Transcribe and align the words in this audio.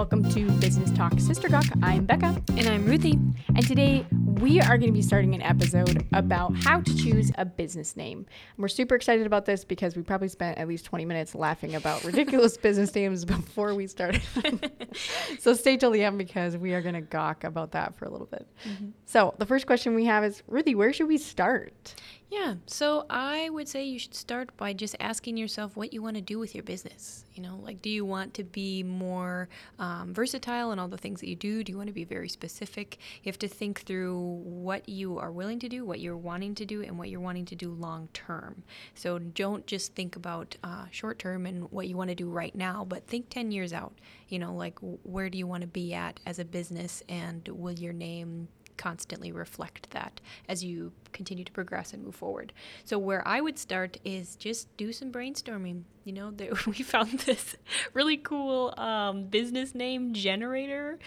welcome 0.00 0.26
to 0.32 0.50
Business 0.52 0.90
Talk 0.92 1.20
Sister 1.20 1.46
Gawk. 1.46 1.66
I'm 1.82 2.06
Becca. 2.06 2.42
And 2.56 2.66
I'm 2.66 2.86
Ruthie. 2.86 3.18
And 3.48 3.66
today 3.66 4.06
we 4.40 4.58
are 4.58 4.78
going 4.78 4.88
to 4.88 4.94
be 4.94 5.02
starting 5.02 5.34
an 5.34 5.42
episode 5.42 6.06
about 6.14 6.56
how 6.56 6.80
to 6.80 6.96
choose 6.96 7.30
a 7.36 7.44
business 7.44 7.98
name. 7.98 8.24
we're 8.56 8.68
super 8.68 8.94
excited 8.94 9.26
about 9.26 9.44
this 9.44 9.62
because 9.62 9.96
we 9.96 10.02
probably 10.02 10.28
spent 10.28 10.56
at 10.56 10.66
least 10.66 10.86
20 10.86 11.04
minutes 11.04 11.34
laughing 11.34 11.74
about 11.74 12.02
ridiculous 12.04 12.56
business 12.56 12.94
names 12.94 13.26
before 13.26 13.74
we 13.74 13.86
started. 13.86 14.22
so 15.38 15.52
stay 15.52 15.76
till 15.76 15.90
the 15.90 16.02
end 16.02 16.16
because 16.16 16.56
we 16.56 16.72
are 16.72 16.80
going 16.80 16.94
to 16.94 17.02
gawk 17.02 17.44
about 17.44 17.72
that 17.72 17.94
for 17.94 18.06
a 18.06 18.10
little 18.10 18.26
bit. 18.26 18.48
Mm-hmm. 18.66 18.86
So 19.04 19.34
the 19.36 19.44
first 19.44 19.66
question 19.66 19.94
we 19.94 20.06
have 20.06 20.24
is 20.24 20.42
Ruthie, 20.48 20.76
where 20.76 20.94
should 20.94 21.08
we 21.08 21.18
start? 21.18 21.94
Yeah, 22.30 22.54
so 22.66 23.06
I 23.10 23.50
would 23.50 23.68
say 23.68 23.82
you 23.82 23.98
should 23.98 24.14
start 24.14 24.56
by 24.56 24.72
just 24.72 24.94
asking 25.00 25.36
yourself 25.36 25.76
what 25.76 25.92
you 25.92 26.00
want 26.00 26.14
to 26.14 26.20
do 26.22 26.38
with 26.38 26.54
your 26.54 26.62
business. 26.62 27.24
You 27.34 27.42
know, 27.42 27.58
like, 27.60 27.82
do 27.82 27.90
you 27.90 28.04
want 28.04 28.34
to 28.34 28.44
be 28.44 28.84
more 28.84 29.48
um, 29.80 30.14
versatile 30.14 30.70
in 30.70 30.78
all 30.78 30.86
the 30.86 30.96
things 30.96 31.18
that 31.20 31.28
you 31.28 31.34
do? 31.34 31.64
Do 31.64 31.72
you 31.72 31.76
want 31.76 31.88
to 31.88 31.92
be 31.92 32.04
very 32.04 32.28
specific? 32.28 32.98
You 33.24 33.30
have 33.30 33.38
to 33.40 33.48
think 33.48 33.80
through 33.80 34.16
what 34.44 34.88
you 34.88 35.18
are 35.18 35.32
willing 35.32 35.58
to 35.58 35.68
do, 35.68 35.84
what 35.84 35.98
you're 35.98 36.16
wanting 36.16 36.54
to 36.54 36.64
do, 36.64 36.82
and 36.82 36.96
what 36.96 37.08
you're 37.08 37.18
wanting 37.18 37.46
to 37.46 37.56
do 37.56 37.72
long 37.72 38.08
term. 38.12 38.62
So 38.94 39.18
don't 39.18 39.66
just 39.66 39.96
think 39.96 40.14
about 40.14 40.56
uh, 40.62 40.84
short 40.92 41.18
term 41.18 41.46
and 41.46 41.68
what 41.72 41.88
you 41.88 41.96
want 41.96 42.10
to 42.10 42.14
do 42.14 42.30
right 42.30 42.54
now, 42.54 42.84
but 42.88 43.08
think 43.08 43.28
10 43.28 43.50
years 43.50 43.72
out. 43.72 43.94
You 44.28 44.38
know, 44.38 44.54
like, 44.54 44.78
where 45.02 45.28
do 45.30 45.36
you 45.36 45.48
want 45.48 45.62
to 45.62 45.66
be 45.66 45.94
at 45.94 46.20
as 46.26 46.38
a 46.38 46.44
business, 46.44 47.02
and 47.08 47.48
will 47.48 47.72
your 47.72 47.92
name 47.92 48.46
constantly 48.80 49.30
reflect 49.30 49.90
that 49.90 50.22
as 50.48 50.64
you 50.64 50.90
continue 51.12 51.44
to 51.44 51.52
progress 51.52 51.92
and 51.92 52.02
move 52.02 52.14
forward. 52.14 52.50
So 52.86 52.98
where 52.98 53.26
I 53.28 53.42
would 53.42 53.58
start 53.58 53.98
is 54.06 54.36
just 54.36 54.74
do 54.78 54.90
some 54.90 55.12
brainstorming. 55.12 55.82
You 56.04 56.14
know, 56.14 56.30
there, 56.30 56.52
we 56.66 56.82
found 56.82 57.20
this 57.20 57.56
really 57.92 58.16
cool 58.16 58.72
um, 58.78 59.24
business 59.24 59.74
name 59.74 60.14
generator. 60.14 60.98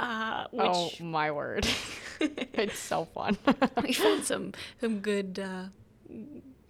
Uh, 0.00 0.46
oh 0.58 0.90
my 0.98 1.30
word, 1.30 1.68
it's 2.20 2.80
so 2.80 3.04
fun. 3.04 3.38
we 3.82 3.92
found 3.92 4.24
some 4.24 4.52
some 4.80 4.98
good. 4.98 5.38
Uh, 5.38 5.66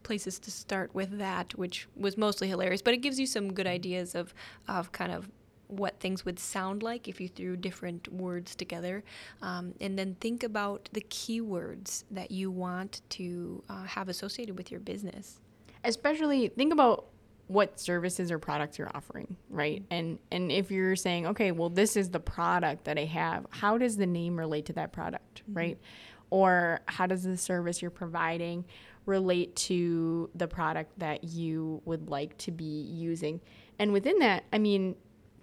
places 0.03 0.41
to 0.41 0.51
start 0.51 0.93
with 0.93 1.19
that, 1.19 1.55
which 1.57 1.87
was 1.95 2.17
mostly 2.17 2.49
hilarious, 2.49 2.83
but 2.83 2.93
it 2.93 2.97
gives 2.97 3.21
you 3.21 3.27
some 3.27 3.53
good 3.53 3.67
ideas 3.67 4.17
of, 4.17 4.35
of 4.67 4.91
kind 4.91 5.13
of 5.13 5.31
what 5.71 6.01
things 6.01 6.25
would 6.25 6.39
sound 6.39 6.83
like 6.83 7.09
if 7.09 7.21
you 7.21 7.29
threw 7.29 7.57
different 7.57 8.13
words 8.13 8.55
together. 8.55 9.05
Um, 9.43 9.75
and 9.81 9.99
then 9.99 10.17
think 10.21 10.43
about 10.43 10.89
the 10.93 11.03
keywords 11.03 12.05
that 12.11 12.31
you 12.31 12.51
want 12.51 13.03
to 13.11 13.63
uh, 13.69 13.85
have 13.85 14.09
associated 14.09 14.57
with 14.57 14.71
your 14.71 14.81
business. 14.81 15.41
Especially 15.85 16.49
think 16.49 16.73
about 16.73 17.07
what 17.51 17.81
services 17.81 18.31
or 18.31 18.39
products 18.39 18.79
you're 18.79 18.91
offering, 18.95 19.37
right? 19.49 19.83
And 19.91 20.21
and 20.31 20.53
if 20.53 20.71
you're 20.71 20.95
saying, 20.95 21.27
okay, 21.27 21.51
well 21.51 21.69
this 21.69 21.97
is 21.97 22.11
the 22.11 22.21
product 22.21 22.85
that 22.85 22.97
I 22.97 23.07
have, 23.07 23.47
how 23.51 23.77
does 23.77 23.97
the 23.97 24.07
name 24.07 24.39
relate 24.39 24.67
to 24.67 24.73
that 24.75 24.93
product, 24.93 25.43
mm-hmm. 25.43 25.59
right? 25.59 25.79
Or 26.31 26.81
how 26.87 27.07
does 27.07 27.25
the 27.25 27.37
service 27.37 27.83
you're 27.83 27.91
providing 27.91 28.65
relate 29.05 29.57
to 29.57 30.31
the 30.37 30.47
product 30.47 30.97
that 31.01 31.25
you 31.25 31.83
would 31.85 32.09
like 32.09 32.39
to 32.39 32.53
be 32.53 32.83
using? 32.83 33.41
And 33.81 33.93
within 33.93 34.21
that, 34.21 34.45
I 34.53 34.59
mean, 34.59 34.95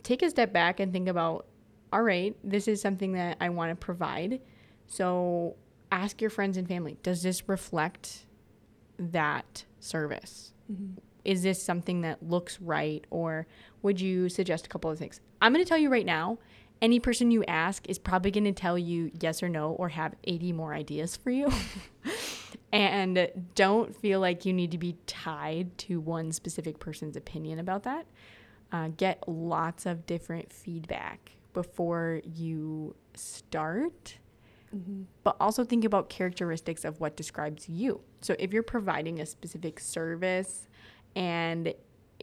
take 0.03 0.21
a 0.21 0.29
step 0.29 0.53
back 0.53 0.79
and 0.79 0.91
think 0.91 1.07
about 1.07 1.45
all 1.93 2.01
right, 2.01 2.35
this 2.43 2.67
is 2.67 2.81
something 2.81 3.13
that 3.13 3.37
I 3.39 3.49
want 3.49 3.71
to 3.71 3.75
provide. 3.75 4.41
So 4.87 5.55
ask 5.91 6.19
your 6.19 6.29
friends 6.29 6.57
and 6.57 6.67
family 6.67 6.97
does 7.03 7.23
this 7.23 7.47
reflect 7.47 8.25
that 8.99 9.65
service? 9.79 10.53
Mm-hmm. 10.71 10.99
Is 11.23 11.43
this 11.43 11.61
something 11.61 12.01
that 12.01 12.23
looks 12.23 12.59
right? 12.61 13.05
Or 13.09 13.47
would 13.81 13.99
you 13.99 14.29
suggest 14.29 14.65
a 14.65 14.69
couple 14.69 14.89
of 14.89 14.97
things? 14.97 15.19
I'm 15.41 15.53
going 15.53 15.63
to 15.63 15.67
tell 15.67 15.77
you 15.77 15.89
right 15.89 16.05
now 16.05 16.39
any 16.81 16.99
person 16.99 17.31
you 17.31 17.43
ask 17.45 17.89
is 17.89 17.97
probably 17.97 18.31
going 18.31 18.43
to 18.43 18.51
tell 18.51 18.77
you 18.77 19.11
yes 19.19 19.41
or 19.41 19.49
no 19.49 19.71
or 19.71 19.89
have 19.89 20.13
80 20.23 20.53
more 20.53 20.73
ideas 20.73 21.17
for 21.17 21.31
you. 21.31 21.51
and 22.71 23.29
don't 23.55 23.95
feel 23.95 24.19
like 24.19 24.45
you 24.45 24.53
need 24.53 24.71
to 24.71 24.77
be 24.77 24.95
tied 25.05 25.77
to 25.79 25.99
one 25.99 26.31
specific 26.31 26.79
person's 26.79 27.17
opinion 27.17 27.59
about 27.59 27.83
that 27.83 28.05
uh, 28.71 28.89
get 28.97 29.23
lots 29.27 29.85
of 29.85 30.05
different 30.05 30.51
feedback 30.51 31.31
before 31.53 32.21
you 32.23 32.95
start. 33.15 34.17
Mm-hmm. 34.75 35.03
But 35.23 35.37
also 35.39 35.63
think 35.63 35.85
about 35.85 36.09
characteristics 36.09 36.83
of 36.83 36.99
what 36.99 37.15
describes 37.15 37.69
you. 37.69 38.01
So 38.21 38.35
if 38.37 38.53
you're 38.53 38.63
providing 38.63 39.19
a 39.21 39.25
specific 39.25 39.79
service 39.79 40.67
and 41.15 41.73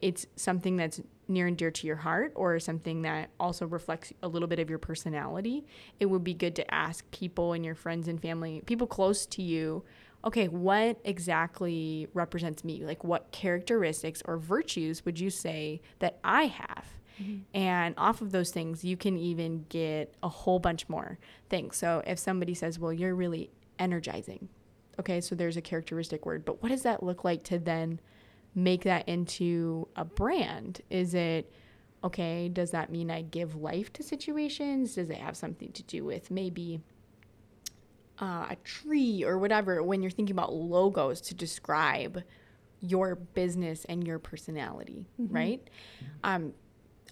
it's 0.03 0.27
something 0.37 0.77
that's 0.77 1.01
near 1.27 1.47
and 1.47 1.57
dear 1.57 1.71
to 1.71 1.87
your 1.87 1.97
heart 1.97 2.33
or 2.35 2.59
something 2.61 3.03
that 3.03 3.31
also 3.41 3.67
reflects 3.67 4.13
a 4.23 4.29
little 4.29 4.49
bit 4.49 4.59
of 4.59 4.69
your 4.69 4.79
personality, 4.79 5.65
it 5.99 6.07
would 6.07 6.23
be 6.23 6.35
good 6.35 6.55
to 6.57 6.75
ask 6.75 7.11
people 7.11 7.55
and 7.55 7.65
your 7.65 7.75
friends 7.75 8.09
and 8.09 8.21
family, 8.21 8.63
people 8.67 8.87
close 8.87 9.25
to 9.25 9.43
you, 9.43 9.83
okay, 10.25 10.49
what 10.49 10.99
exactly 11.05 12.09
represents 12.15 12.65
me? 12.65 12.85
Like, 12.85 13.05
what 13.05 13.31
characteristics 13.31 14.23
or 14.25 14.39
virtues 14.39 15.05
would 15.05 15.21
you 15.21 15.31
say 15.31 15.83
that 15.99 16.19
I 16.25 16.47
have? 16.47 16.87
Mm-hmm. 17.23 17.57
And 17.57 17.95
off 17.97 18.23
of 18.23 18.33
those 18.33 18.51
things, 18.51 18.85
you 18.85 18.97
can 18.97 19.17
even 19.17 19.67
get 19.69 20.15
a 20.23 20.29
whole 20.29 20.59
bunch 20.59 20.89
more 20.89 21.19
things. 21.49 21.77
So, 21.77 22.03
if 22.07 22.19
somebody 22.19 22.55
says, 22.55 22.79
well, 22.79 22.93
you're 22.93 23.15
really 23.15 23.51
energizing, 23.79 24.49
okay, 24.99 25.21
so 25.21 25.35
there's 25.35 25.57
a 25.57 25.63
characteristic 25.63 26.27
word, 26.27 26.45
but 26.45 26.63
what 26.63 26.71
does 26.71 26.83
that 26.83 27.03
look 27.03 27.23
like 27.23 27.45
to 27.45 27.59
then 27.59 28.01
make 28.55 28.83
that 28.85 29.09
into 29.09 29.89
a 29.95 30.05
brand? 30.05 30.81
Is 30.91 31.15
it, 31.15 31.53
okay, 32.03 32.49
does 32.49 32.71
that 32.71 32.91
mean 32.91 33.11
I 33.11 33.23
give 33.23 33.57
life 33.57 33.93
to 33.95 34.03
situations? 34.03 34.95
Does 34.95 35.11
it 35.11 35.19
have 35.19 35.37
something 35.37 35.73
to 35.73 35.83
do 35.83 36.05
with 36.05 36.31
maybe 36.31 36.81
uh, 38.21 38.47
a 38.51 38.57
tree 38.65 39.25
or 39.25 39.39
whatever 39.39 39.83
when 39.83 40.03
you're 40.03 40.11
thinking 40.11 40.35
about 40.35 40.53
logos 40.53 41.21
to 41.21 41.35
describe 41.35 42.23
your 42.81 43.15
business 43.15 43.85
and 43.87 44.07
your 44.07 44.19
personality, 44.19 45.07
mm-hmm. 45.21 45.35
right? 45.35 45.71
Um, 46.23 46.53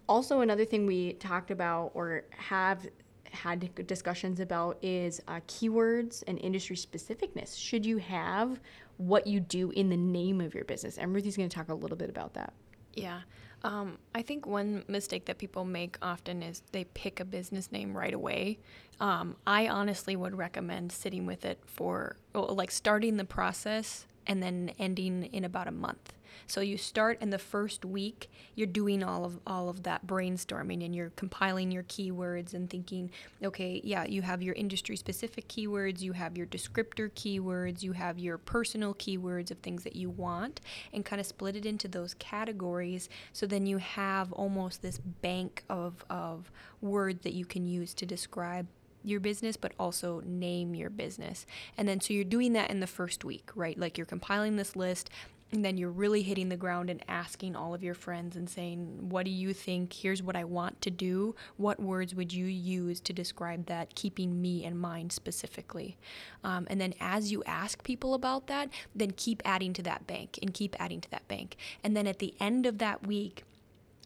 also, 0.08 0.40
another 0.40 0.64
thing 0.64 0.86
we 0.86 1.14
talked 1.14 1.50
about 1.50 1.92
or 1.94 2.24
have 2.30 2.86
had 3.30 3.86
discussions 3.86 4.40
about 4.40 4.76
is 4.82 5.20
uh, 5.28 5.40
keywords 5.48 6.22
and 6.26 6.38
industry 6.40 6.76
specificness. 6.76 7.58
Should 7.58 7.86
you 7.86 7.96
have 7.98 8.60
what 8.98 9.26
you 9.26 9.40
do 9.40 9.70
in 9.70 9.88
the 9.88 9.96
name 9.96 10.40
of 10.40 10.54
your 10.54 10.64
business? 10.64 10.98
And 10.98 11.14
Ruthie's 11.14 11.36
going 11.36 11.48
to 11.48 11.54
talk 11.54 11.68
a 11.70 11.74
little 11.74 11.96
bit 11.96 12.10
about 12.10 12.34
that. 12.34 12.52
Yeah. 12.94 13.20
Um, 13.64 13.98
I 14.14 14.22
think 14.22 14.46
one 14.46 14.84
mistake 14.88 15.26
that 15.26 15.38
people 15.38 15.64
make 15.64 15.96
often 16.02 16.42
is 16.42 16.62
they 16.72 16.84
pick 16.84 17.20
a 17.20 17.24
business 17.24 17.70
name 17.70 17.96
right 17.96 18.12
away. 18.12 18.58
Um, 18.98 19.36
I 19.46 19.68
honestly 19.68 20.16
would 20.16 20.36
recommend 20.36 20.90
sitting 20.90 21.26
with 21.26 21.44
it 21.44 21.60
for, 21.64 22.16
like, 22.34 22.70
starting 22.70 23.16
the 23.16 23.24
process 23.24 24.06
and 24.26 24.42
then 24.42 24.72
ending 24.78 25.24
in 25.24 25.44
about 25.44 25.68
a 25.68 25.72
month. 25.72 26.12
So 26.46 26.60
you 26.60 26.76
start 26.76 27.20
in 27.20 27.30
the 27.30 27.38
first 27.38 27.84
week, 27.84 28.30
you're 28.54 28.66
doing 28.66 29.02
all 29.02 29.24
of 29.24 29.38
all 29.46 29.68
of 29.68 29.82
that 29.84 30.06
brainstorming 30.06 30.84
and 30.84 30.94
you're 30.94 31.10
compiling 31.10 31.70
your 31.70 31.82
keywords 31.84 32.54
and 32.54 32.68
thinking, 32.68 33.10
okay, 33.42 33.80
yeah, 33.84 34.04
you 34.04 34.22
have 34.22 34.42
your 34.42 34.54
industry 34.54 34.96
specific 34.96 35.48
keywords, 35.48 36.00
you 36.00 36.12
have 36.12 36.36
your 36.36 36.46
descriptor 36.46 37.10
keywords, 37.10 37.82
you 37.82 37.92
have 37.92 38.18
your 38.18 38.38
personal 38.38 38.94
keywords 38.94 39.50
of 39.50 39.58
things 39.58 39.84
that 39.84 39.96
you 39.96 40.10
want 40.10 40.60
and 40.92 41.04
kind 41.04 41.20
of 41.20 41.26
split 41.26 41.56
it 41.56 41.66
into 41.66 41.88
those 41.88 42.14
categories 42.14 43.08
so 43.32 43.46
then 43.46 43.66
you 43.66 43.78
have 43.78 44.32
almost 44.32 44.82
this 44.82 44.98
bank 44.98 45.64
of 45.68 46.04
of 46.10 46.50
words 46.80 47.22
that 47.22 47.32
you 47.32 47.44
can 47.44 47.64
use 47.64 47.94
to 47.94 48.06
describe 48.06 48.66
your 49.04 49.20
business, 49.20 49.56
but 49.56 49.72
also 49.78 50.22
name 50.24 50.74
your 50.74 50.90
business. 50.90 51.46
And 51.76 51.88
then 51.88 52.00
so 52.00 52.14
you're 52.14 52.24
doing 52.24 52.52
that 52.54 52.70
in 52.70 52.80
the 52.80 52.86
first 52.86 53.24
week, 53.24 53.50
right? 53.54 53.78
Like 53.78 53.98
you're 53.98 54.06
compiling 54.06 54.56
this 54.56 54.76
list. 54.76 55.10
And 55.52 55.62
then 55.62 55.76
you're 55.76 55.90
really 55.90 56.22
hitting 56.22 56.48
the 56.48 56.56
ground 56.56 56.88
and 56.88 57.04
asking 57.08 57.56
all 57.56 57.74
of 57.74 57.82
your 57.82 57.92
friends 57.92 58.36
and 58.36 58.48
saying, 58.48 59.10
What 59.10 59.26
do 59.26 59.30
you 59.30 59.52
think? 59.52 59.92
Here's 59.92 60.22
what 60.22 60.34
I 60.34 60.44
want 60.44 60.80
to 60.80 60.90
do. 60.90 61.34
What 61.58 61.78
words 61.78 62.14
would 62.14 62.32
you 62.32 62.46
use 62.46 63.00
to 63.00 63.12
describe 63.12 63.66
that, 63.66 63.94
keeping 63.94 64.40
me 64.40 64.64
in 64.64 64.78
mind 64.78 65.12
specifically? 65.12 65.98
Um, 66.42 66.66
and 66.70 66.80
then 66.80 66.94
as 67.00 67.30
you 67.30 67.44
ask 67.44 67.84
people 67.84 68.14
about 68.14 68.46
that, 68.46 68.70
then 68.94 69.10
keep 69.10 69.42
adding 69.44 69.74
to 69.74 69.82
that 69.82 70.06
bank 70.06 70.38
and 70.40 70.54
keep 70.54 70.74
adding 70.80 71.02
to 71.02 71.10
that 71.10 71.28
bank. 71.28 71.56
And 71.84 71.94
then 71.94 72.06
at 72.06 72.18
the 72.18 72.32
end 72.40 72.64
of 72.64 72.78
that 72.78 73.06
week, 73.06 73.44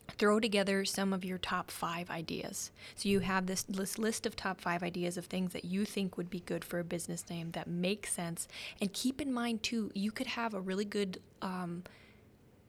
throw 0.08 0.40
together 0.40 0.84
some 0.84 1.12
of 1.12 1.24
your 1.24 1.38
top 1.38 1.70
five 1.70 2.10
ideas. 2.10 2.70
So 2.94 3.08
you 3.08 3.20
have 3.20 3.46
this, 3.46 3.66
list 3.98 4.26
of 4.26 4.36
top 4.36 4.60
five 4.60 4.82
ideas 4.82 5.16
of 5.16 5.26
things 5.26 5.52
that 5.52 5.64
you 5.64 5.84
think 5.84 6.16
would 6.16 6.30
be 6.30 6.40
good 6.40 6.64
for 6.64 6.78
a 6.78 6.84
business 6.84 7.24
name 7.28 7.50
that 7.52 7.66
make 7.66 8.06
sense. 8.06 8.48
And 8.80 8.92
keep 8.92 9.20
in 9.20 9.32
mind, 9.32 9.62
too, 9.62 9.90
you 9.94 10.10
could 10.10 10.26
have 10.28 10.54
a 10.54 10.60
really 10.60 10.84
good 10.84 11.20
um, 11.42 11.84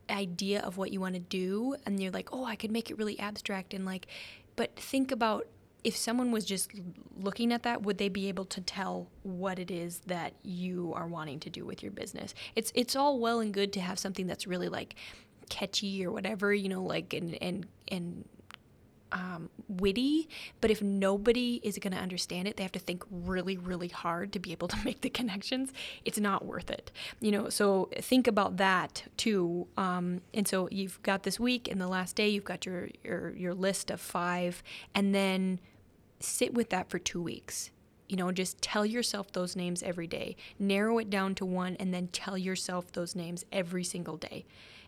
idea 0.10 0.62
of 0.62 0.78
what 0.78 0.92
you 0.92 1.00
want 1.00 1.16
to 1.16 1.20
do, 1.20 1.76
and 1.86 2.02
you're 2.02 2.12
like, 2.12 2.30
oh, 2.32 2.46
I 2.46 2.56
could 2.56 2.72
make 2.72 2.90
it 2.90 2.98
really 2.98 3.20
abstract 3.20 3.74
and 3.74 3.86
like, 3.86 4.08
but 4.56 4.76
think 4.76 5.12
about 5.12 5.48
if 5.84 5.96
someone 5.96 6.32
was 6.32 6.44
just 6.44 6.72
looking 7.18 7.54
at 7.54 7.64
that, 7.64 7.84
would 7.84 7.98
they 7.98 8.10
be 8.10 8.28
able 8.28 8.44
to 8.44 8.60
tell 8.60 9.08
what 9.24 9.60
it 9.60 9.72
is 9.72 10.02
that 10.08 10.34
you 10.44 10.92
are 10.96 11.08
wanting 11.08 11.40
to 11.40 11.50
do 11.50 11.66
with 11.66 11.82
your 11.82 11.92
business? 11.92 12.34
It's 12.56 12.72
it's 12.76 12.96
all 12.96 13.20
well 13.20 13.40
and 13.40 13.54
good 13.54 13.72
to 13.74 13.80
have 13.80 13.98
something 13.98 14.28
that's 14.28 14.48
really 14.48 14.68
like 14.68 14.96
catchy 15.50 16.06
or 16.06 16.12
whatever, 16.12 16.54
you 16.54 16.70
know, 16.70 16.84
like 16.84 17.14
and 17.14 17.42
and 17.42 17.66
and 17.88 18.26
um, 19.12 19.50
witty, 19.68 20.28
but 20.62 20.72
if 20.72 20.82
nobody 20.82 21.60
is 21.64 21.78
going 21.78 21.94
to 21.94 22.00
understand 22.00 22.48
it, 22.48 22.58
they 22.58 22.64
have 22.64 22.72
to 22.74 22.80
think 22.80 23.04
really, 23.10 23.58
really 23.58 23.88
hard 23.88 24.34
to 24.34 24.40
be 24.40 24.52
able 24.52 24.68
to 24.68 24.78
make 24.86 25.02
the 25.02 25.10
connections. 25.10 25.72
It's 26.06 26.20
not 26.20 26.46
worth 26.46 26.70
it, 26.70 26.92
you 27.20 27.32
know. 27.32 27.50
So 27.50 27.90
think 27.96 28.28
about 28.28 28.58
that 28.58 29.04
too. 29.18 29.68
Um, 29.78 30.22
and 30.34 30.48
so 30.48 30.68
you've 30.72 31.02
got 31.04 31.24
this 31.24 31.40
week, 31.40 31.70
and 31.70 31.80
the 31.80 31.88
last 31.88 32.16
day 32.16 32.28
you've 32.30 32.46
got 32.46 32.66
your 32.66 32.90
your 33.04 33.36
your 33.36 33.54
list 33.54 33.92
of 33.92 34.02
five, 34.02 34.64
and 34.94 35.14
then 35.14 35.60
sit 36.20 36.54
with 36.54 36.70
that 36.70 36.90
for 36.90 37.00
two 37.00 37.22
weeks. 37.22 37.72
You 38.10 38.16
know, 38.16 38.32
just 38.32 38.62
tell 38.62 38.86
yourself 38.86 39.34
those 39.34 39.56
names 39.56 39.84
every 39.84 40.08
day. 40.08 40.38
Narrow 40.58 40.98
it 40.98 41.10
down 41.10 41.36
to 41.36 41.46
one, 41.46 41.76
and 41.78 41.94
then 41.94 42.08
tell 42.08 42.38
yourself 42.38 42.92
those 42.94 43.16
names 43.16 43.46
every 43.52 43.84
single 43.84 44.16
day, 44.16 44.46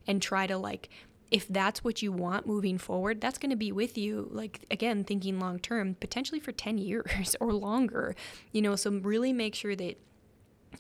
and 0.09 0.21
try 0.21 0.45
to 0.47 0.57
like 0.57 0.89
if 1.31 1.47
that's 1.47 1.83
what 1.83 2.01
you 2.01 2.11
want 2.11 2.47
moving 2.47 2.77
forward, 2.77 3.21
that's 3.21 3.37
going 3.37 3.51
to 3.51 3.55
be 3.55 3.71
with 3.71 3.97
you, 3.97 4.27
like, 4.31 4.65
again, 4.71 5.03
thinking 5.03 5.39
long 5.39 5.59
term, 5.59 5.95
potentially 5.99 6.39
for 6.39 6.51
10 6.51 6.77
years 6.79 7.35
or 7.39 7.53
longer. 7.53 8.15
You 8.51 8.61
know, 8.61 8.75
so 8.75 8.91
really 8.91 9.31
make 9.33 9.55
sure 9.55 9.75
that, 9.75 9.97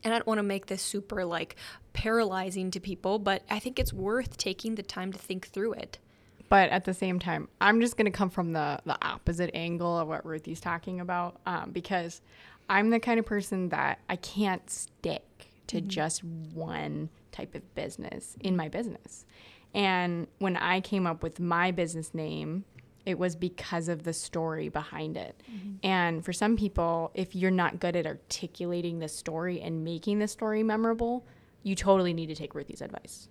and 0.03 0.13
I 0.13 0.17
don't 0.17 0.27
want 0.27 0.39
to 0.39 0.43
make 0.43 0.67
this 0.67 0.81
super 0.81 1.25
like 1.25 1.55
paralyzing 1.93 2.71
to 2.71 2.79
people, 2.79 3.19
but 3.19 3.43
I 3.49 3.59
think 3.59 3.79
it's 3.79 3.93
worth 3.93 4.37
taking 4.37 4.75
the 4.75 4.83
time 4.83 5.11
to 5.13 5.19
think 5.19 5.47
through 5.47 5.73
it. 5.73 5.99
But 6.47 6.71
at 6.71 6.85
the 6.85 6.95
same 6.95 7.19
time, 7.19 7.47
I'm 7.61 7.79
just 7.79 7.95
going 7.95 8.05
to 8.05 8.11
come 8.11 8.31
from 8.31 8.53
the, 8.53 8.79
the 8.85 8.97
opposite 9.05 9.51
angle 9.53 9.99
of 9.99 10.07
what 10.07 10.25
Ruthie's 10.25 10.59
talking 10.59 10.99
about 10.99 11.39
um, 11.45 11.69
because 11.71 12.21
I'm 12.67 12.89
the 12.89 12.99
kind 12.99 13.19
of 13.19 13.25
person 13.25 13.69
that 13.69 13.99
I 14.09 14.15
can't 14.15 14.67
stick 14.67 15.23
to 15.67 15.77
mm-hmm. 15.77 15.89
just 15.89 16.23
one 16.23 17.09
type 17.31 17.55
of 17.55 17.75
business 17.75 18.35
in 18.41 18.55
my 18.55 18.69
business. 18.69 19.25
And 19.73 20.27
when 20.39 20.57
I 20.57 20.81
came 20.81 21.05
up 21.05 21.21
with 21.21 21.39
my 21.39 21.71
business 21.71 22.13
name, 22.13 22.65
it 23.05 23.17
was 23.17 23.35
because 23.35 23.87
of 23.87 24.03
the 24.03 24.13
story 24.13 24.69
behind 24.69 25.17
it. 25.17 25.41
Mm-hmm. 25.51 25.73
And 25.83 26.25
for 26.25 26.33
some 26.33 26.57
people, 26.57 27.11
if 27.13 27.35
you're 27.35 27.51
not 27.51 27.79
good 27.79 27.95
at 27.95 28.05
articulating 28.05 28.99
the 28.99 29.07
story 29.07 29.61
and 29.61 29.83
making 29.83 30.19
the 30.19 30.27
story 30.27 30.63
memorable, 30.63 31.25
you 31.63 31.75
totally 31.75 32.13
need 32.13 32.27
to 32.27 32.35
take 32.35 32.55
Ruthie's 32.55 32.81
advice. 32.81 33.29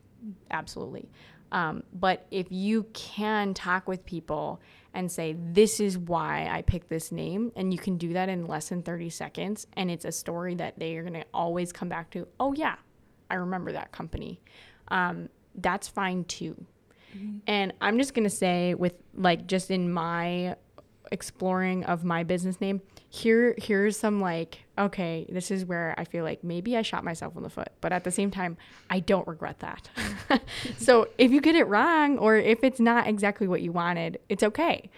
Absolutely. 0.50 1.08
Um, 1.52 1.82
but 1.92 2.26
if 2.30 2.46
you 2.50 2.84
can 2.92 3.54
talk 3.54 3.88
with 3.88 4.04
people 4.04 4.60
and 4.94 5.10
say, 5.10 5.36
this 5.38 5.80
is 5.80 5.96
why 5.96 6.48
I 6.50 6.62
picked 6.62 6.88
this 6.88 7.12
name, 7.12 7.52
and 7.56 7.72
you 7.72 7.78
can 7.78 7.96
do 7.96 8.12
that 8.14 8.28
in 8.28 8.46
less 8.46 8.68
than 8.68 8.82
30 8.82 9.10
seconds, 9.10 9.66
and 9.74 9.90
it's 9.90 10.04
a 10.04 10.12
story 10.12 10.54
that 10.56 10.78
they 10.78 10.96
are 10.96 11.02
going 11.02 11.14
to 11.14 11.26
always 11.32 11.72
come 11.72 11.88
back 11.88 12.10
to, 12.10 12.26
oh, 12.40 12.52
yeah, 12.52 12.76
I 13.30 13.34
remember 13.34 13.72
that 13.72 13.92
company. 13.92 14.40
Um, 14.88 15.28
that's 15.54 15.88
fine 15.88 16.24
too. 16.24 16.66
Mm-hmm. 17.16 17.38
And 17.46 17.72
I'm 17.80 17.98
just 17.98 18.14
going 18.14 18.24
to 18.24 18.34
say 18.34 18.74
with 18.74 18.94
like 19.14 19.46
just 19.46 19.70
in 19.70 19.92
my 19.92 20.56
exploring 21.10 21.84
of 21.84 22.04
my 22.04 22.22
business 22.22 22.60
name, 22.60 22.82
here 23.08 23.54
here's 23.58 23.96
some 23.96 24.20
like 24.20 24.64
okay, 24.78 25.26
this 25.28 25.50
is 25.50 25.64
where 25.64 25.94
I 25.98 26.04
feel 26.04 26.24
like 26.24 26.44
maybe 26.44 26.76
I 26.76 26.82
shot 26.82 27.02
myself 27.02 27.36
in 27.36 27.42
the 27.42 27.50
foot, 27.50 27.70
but 27.80 27.92
at 27.92 28.04
the 28.04 28.10
same 28.10 28.30
time, 28.30 28.56
I 28.88 29.00
don't 29.00 29.26
regret 29.26 29.58
that. 29.58 29.88
so, 30.78 31.08
if 31.18 31.32
you 31.32 31.40
get 31.40 31.56
it 31.56 31.64
wrong 31.64 32.18
or 32.18 32.36
if 32.36 32.62
it's 32.62 32.80
not 32.80 33.06
exactly 33.06 33.48
what 33.48 33.60
you 33.60 33.72
wanted, 33.72 34.20
it's 34.28 34.42
okay. 34.42 34.90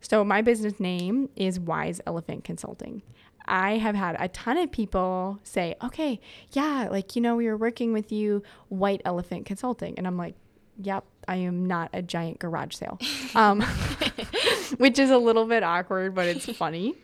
So, 0.00 0.24
my 0.24 0.42
business 0.42 0.80
name 0.80 1.28
is 1.36 1.60
Wise 1.60 2.00
Elephant 2.06 2.44
Consulting. 2.44 3.02
I 3.48 3.78
have 3.78 3.94
had 3.94 4.16
a 4.18 4.28
ton 4.28 4.58
of 4.58 4.70
people 4.70 5.40
say, 5.42 5.74
okay, 5.82 6.20
yeah, 6.52 6.88
like, 6.90 7.16
you 7.16 7.22
know, 7.22 7.36
we 7.36 7.46
were 7.46 7.56
working 7.56 7.92
with 7.92 8.12
you, 8.12 8.42
White 8.68 9.00
Elephant 9.04 9.46
Consulting. 9.46 9.96
And 9.98 10.06
I'm 10.06 10.16
like, 10.16 10.34
yep, 10.80 11.04
I 11.26 11.36
am 11.36 11.66
not 11.66 11.90
a 11.92 12.02
giant 12.02 12.38
garage 12.38 12.74
sale, 12.74 12.98
um, 13.34 13.60
which 14.76 14.98
is 14.98 15.10
a 15.10 15.18
little 15.18 15.46
bit 15.46 15.62
awkward, 15.62 16.14
but 16.14 16.26
it's 16.26 16.46
funny. 16.56 16.94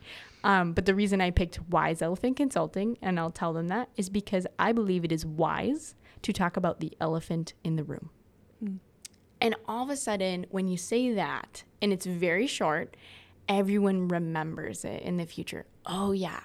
Um, 0.44 0.74
but 0.74 0.84
the 0.84 0.94
reason 0.94 1.20
I 1.20 1.30
picked 1.30 1.58
Wise 1.70 2.02
Elephant 2.02 2.36
Consulting, 2.36 2.98
and 3.00 3.18
I'll 3.18 3.30
tell 3.30 3.54
them 3.54 3.68
that, 3.68 3.88
is 3.96 4.10
because 4.10 4.46
I 4.58 4.72
believe 4.72 5.04
it 5.04 5.12
is 5.12 5.24
wise 5.24 5.94
to 6.22 6.32
talk 6.32 6.56
about 6.56 6.80
the 6.80 6.92
elephant 7.00 7.54
in 7.64 7.76
the 7.76 7.84
room. 7.84 8.10
Mm. 8.62 8.78
And 9.40 9.56
all 9.66 9.84
of 9.84 9.90
a 9.90 9.96
sudden, 9.96 10.46
when 10.50 10.68
you 10.68 10.76
say 10.76 11.12
that, 11.14 11.64
and 11.80 11.92
it's 11.92 12.06
very 12.06 12.46
short, 12.46 12.96
everyone 13.48 14.08
remembers 14.08 14.84
it 14.84 15.02
in 15.02 15.16
the 15.16 15.26
future. 15.26 15.66
Oh, 15.86 16.12
yeah, 16.12 16.40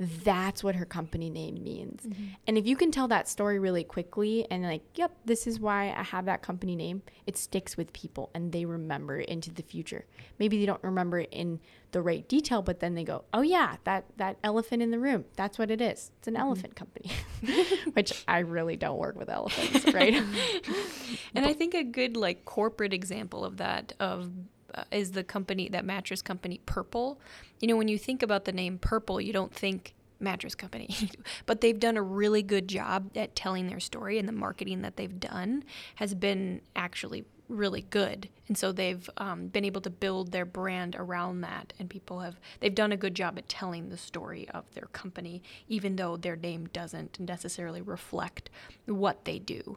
that's 0.00 0.64
what 0.64 0.76
her 0.76 0.86
company 0.86 1.28
name 1.28 1.62
means. 1.62 2.06
Mm-hmm. 2.06 2.24
And 2.46 2.56
if 2.56 2.66
you 2.66 2.74
can 2.74 2.90
tell 2.90 3.06
that 3.08 3.28
story 3.28 3.58
really 3.58 3.84
quickly 3.84 4.46
and, 4.50 4.62
like, 4.62 4.82
yep, 4.94 5.12
this 5.26 5.46
is 5.46 5.60
why 5.60 5.94
I 5.94 6.02
have 6.02 6.24
that 6.24 6.40
company 6.40 6.74
name, 6.74 7.02
it 7.26 7.36
sticks 7.36 7.76
with 7.76 7.92
people 7.92 8.30
and 8.34 8.50
they 8.50 8.64
remember 8.64 9.18
it 9.18 9.28
into 9.28 9.52
the 9.52 9.62
future. 9.62 10.06
Maybe 10.38 10.58
they 10.58 10.64
don't 10.64 10.82
remember 10.82 11.18
it 11.18 11.28
in 11.30 11.60
the 11.92 12.00
right 12.00 12.26
detail, 12.26 12.62
but 12.62 12.80
then 12.80 12.94
they 12.94 13.04
go, 13.04 13.24
oh, 13.34 13.42
yeah, 13.42 13.76
that, 13.84 14.06
that 14.16 14.38
elephant 14.42 14.82
in 14.82 14.90
the 14.90 14.98
room, 14.98 15.26
that's 15.36 15.58
what 15.58 15.70
it 15.70 15.82
is. 15.82 16.12
It's 16.18 16.28
an 16.28 16.34
mm-hmm. 16.34 16.42
elephant 16.44 16.76
company, 16.76 17.10
which 17.92 18.24
I 18.26 18.38
really 18.38 18.76
don't 18.76 18.96
work 18.96 19.18
with 19.18 19.28
elephants, 19.28 19.92
right? 19.92 20.14
and 21.34 21.44
I 21.44 21.52
think 21.52 21.74
a 21.74 21.84
good, 21.84 22.16
like, 22.16 22.46
corporate 22.46 22.94
example 22.94 23.44
of 23.44 23.58
that, 23.58 23.92
of 24.00 24.30
uh, 24.74 24.84
is 24.90 25.12
the 25.12 25.24
company 25.24 25.68
that 25.68 25.84
mattress 25.84 26.22
company 26.22 26.60
Purple. 26.66 27.20
You 27.60 27.68
know, 27.68 27.76
when 27.76 27.88
you 27.88 27.98
think 27.98 28.22
about 28.22 28.44
the 28.44 28.52
name 28.52 28.78
Purple, 28.78 29.20
you 29.20 29.32
don't 29.32 29.54
think 29.54 29.94
mattress 30.18 30.54
company, 30.54 30.94
but 31.46 31.60
they've 31.60 31.80
done 31.80 31.96
a 31.96 32.02
really 32.02 32.42
good 32.42 32.68
job 32.68 33.10
at 33.16 33.34
telling 33.34 33.68
their 33.68 33.80
story, 33.80 34.18
and 34.18 34.28
the 34.28 34.32
marketing 34.32 34.82
that 34.82 34.96
they've 34.96 35.20
done 35.20 35.64
has 35.96 36.14
been 36.14 36.60
actually 36.76 37.24
really 37.50 37.82
good 37.90 38.28
and 38.46 38.56
so 38.56 38.70
they've 38.70 39.10
um, 39.16 39.48
been 39.48 39.64
able 39.64 39.80
to 39.80 39.90
build 39.90 40.30
their 40.30 40.44
brand 40.44 40.94
around 40.96 41.40
that 41.40 41.72
and 41.78 41.90
people 41.90 42.20
have 42.20 42.38
they've 42.60 42.74
done 42.74 42.92
a 42.92 42.96
good 42.96 43.14
job 43.14 43.36
at 43.36 43.48
telling 43.48 43.88
the 43.88 43.96
story 43.96 44.48
of 44.50 44.64
their 44.74 44.86
company 44.92 45.42
even 45.68 45.96
though 45.96 46.16
their 46.16 46.36
name 46.36 46.68
doesn't 46.72 47.18
necessarily 47.18 47.82
reflect 47.82 48.48
what 48.86 49.24
they 49.24 49.38
do 49.38 49.76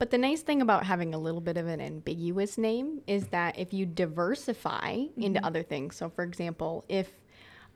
but 0.00 0.10
the 0.10 0.16
nice 0.16 0.40
thing 0.40 0.62
about 0.62 0.86
having 0.86 1.12
a 1.12 1.18
little 1.18 1.42
bit 1.42 1.58
of 1.58 1.66
an 1.66 1.78
ambiguous 1.78 2.56
name 2.56 3.02
is 3.06 3.26
that 3.28 3.58
if 3.58 3.74
you 3.74 3.84
diversify 3.84 4.94
mm-hmm. 4.94 5.22
into 5.22 5.44
other 5.44 5.62
things, 5.62 5.94
so 5.94 6.08
for 6.08 6.24
example, 6.24 6.86
if 6.88 7.12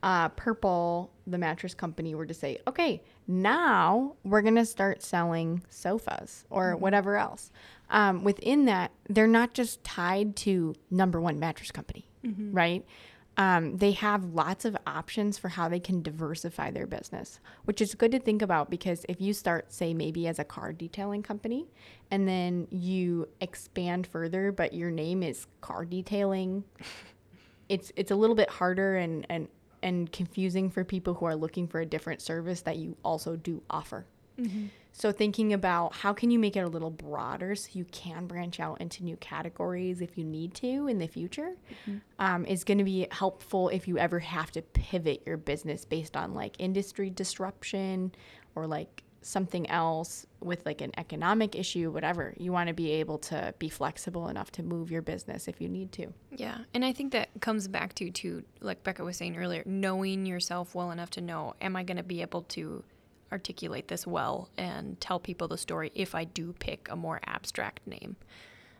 uh, 0.02 0.30
Purple, 0.30 1.12
the 1.26 1.36
mattress 1.36 1.74
company, 1.74 2.14
were 2.14 2.24
to 2.24 2.32
say, 2.32 2.58
okay, 2.66 3.02
now 3.26 4.16
we're 4.24 4.40
going 4.40 4.54
to 4.54 4.64
start 4.64 5.02
selling 5.02 5.62
sofas 5.68 6.46
or 6.48 6.72
mm-hmm. 6.72 6.82
whatever 6.82 7.18
else. 7.18 7.50
Um, 7.90 8.24
within 8.24 8.64
that, 8.64 8.92
they're 9.10 9.26
not 9.26 9.52
just 9.52 9.84
tied 9.84 10.34
to 10.36 10.74
number 10.90 11.20
one 11.20 11.38
mattress 11.38 11.70
company, 11.70 12.08
mm-hmm. 12.24 12.52
right? 12.52 12.86
Um, 13.36 13.76
they 13.76 13.92
have 13.92 14.24
lots 14.24 14.64
of 14.64 14.76
options 14.86 15.38
for 15.38 15.48
how 15.48 15.68
they 15.68 15.80
can 15.80 16.02
diversify 16.02 16.70
their 16.70 16.86
business, 16.86 17.40
which 17.64 17.80
is 17.80 17.94
good 17.94 18.12
to 18.12 18.20
think 18.20 18.42
about 18.42 18.70
because 18.70 19.04
if 19.08 19.20
you 19.20 19.32
start, 19.32 19.72
say, 19.72 19.92
maybe 19.92 20.28
as 20.28 20.38
a 20.38 20.44
car 20.44 20.72
detailing 20.72 21.22
company, 21.22 21.66
and 22.10 22.28
then 22.28 22.68
you 22.70 23.28
expand 23.40 24.06
further, 24.06 24.52
but 24.52 24.72
your 24.72 24.90
name 24.90 25.22
is 25.22 25.46
car 25.60 25.84
detailing, 25.84 26.62
it's 27.68 27.90
it's 27.96 28.10
a 28.10 28.16
little 28.16 28.36
bit 28.36 28.50
harder 28.50 28.96
and 28.96 29.26
and 29.28 29.48
and 29.82 30.12
confusing 30.12 30.70
for 30.70 30.84
people 30.84 31.14
who 31.14 31.26
are 31.26 31.36
looking 31.36 31.66
for 31.66 31.80
a 31.80 31.86
different 31.86 32.22
service 32.22 32.62
that 32.62 32.76
you 32.76 32.96
also 33.04 33.36
do 33.36 33.62
offer. 33.68 34.06
Mm-hmm. 34.40 34.66
So 34.96 35.10
thinking 35.10 35.52
about 35.52 35.92
how 35.92 36.12
can 36.12 36.30
you 36.30 36.38
make 36.38 36.56
it 36.56 36.60
a 36.60 36.68
little 36.68 36.90
broader 36.90 37.56
so 37.56 37.68
you 37.72 37.84
can 37.86 38.26
branch 38.26 38.60
out 38.60 38.80
into 38.80 39.02
new 39.02 39.16
categories 39.16 40.00
if 40.00 40.16
you 40.16 40.24
need 40.24 40.54
to 40.54 40.86
in 40.86 40.98
the 40.98 41.08
future 41.08 41.56
mm-hmm. 41.84 41.98
um, 42.20 42.46
is 42.46 42.62
going 42.62 42.78
to 42.78 42.84
be 42.84 43.08
helpful 43.10 43.70
if 43.70 43.88
you 43.88 43.98
ever 43.98 44.20
have 44.20 44.52
to 44.52 44.62
pivot 44.62 45.22
your 45.26 45.36
business 45.36 45.84
based 45.84 46.16
on 46.16 46.32
like 46.32 46.54
industry 46.60 47.10
disruption 47.10 48.14
or 48.54 48.68
like 48.68 49.02
something 49.20 49.68
else 49.68 50.26
with 50.40 50.64
like 50.64 50.80
an 50.80 50.92
economic 50.98 51.56
issue 51.56 51.90
whatever 51.90 52.34
you 52.36 52.52
want 52.52 52.68
to 52.68 52.74
be 52.74 52.92
able 52.92 53.18
to 53.18 53.54
be 53.58 53.68
flexible 53.68 54.28
enough 54.28 54.52
to 54.52 54.62
move 54.62 54.90
your 54.90 55.00
business 55.02 55.48
if 55.48 55.60
you 55.60 55.68
need 55.68 55.90
to 55.90 56.12
yeah 56.36 56.58
and 56.74 56.84
i 56.84 56.92
think 56.92 57.12
that 57.12 57.30
comes 57.40 57.66
back 57.66 57.94
to 57.94 58.10
to 58.10 58.44
like 58.60 58.84
becca 58.84 59.02
was 59.02 59.16
saying 59.16 59.36
earlier 59.36 59.62
knowing 59.64 60.26
yourself 60.26 60.74
well 60.74 60.90
enough 60.90 61.08
to 61.08 61.22
know 61.22 61.54
am 61.62 61.74
i 61.74 61.82
going 61.82 61.96
to 61.96 62.02
be 62.02 62.20
able 62.20 62.42
to 62.42 62.84
articulate 63.34 63.88
this 63.88 64.06
well 64.06 64.48
and 64.56 64.98
tell 65.00 65.18
people 65.18 65.48
the 65.48 65.58
story 65.58 65.90
if 65.94 66.14
I 66.14 66.22
do 66.22 66.54
pick 66.60 66.88
a 66.88 66.94
more 66.94 67.20
abstract 67.26 67.84
name. 67.86 68.14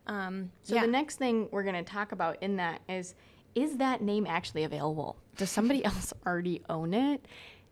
Um, 0.06 0.52
so 0.62 0.76
yeah. 0.76 0.82
the 0.82 0.86
next 0.86 1.16
thing 1.16 1.48
we're 1.50 1.64
going 1.64 1.74
to 1.74 1.82
talk 1.82 2.12
about 2.12 2.40
in 2.40 2.56
that 2.56 2.80
is 2.88 3.14
is 3.54 3.76
that 3.78 4.02
name 4.02 4.26
actually 4.28 4.64
available? 4.64 5.16
Does 5.36 5.50
somebody 5.50 5.84
else 5.90 6.12
already 6.24 6.62
own 6.68 6.94
it? 6.94 7.26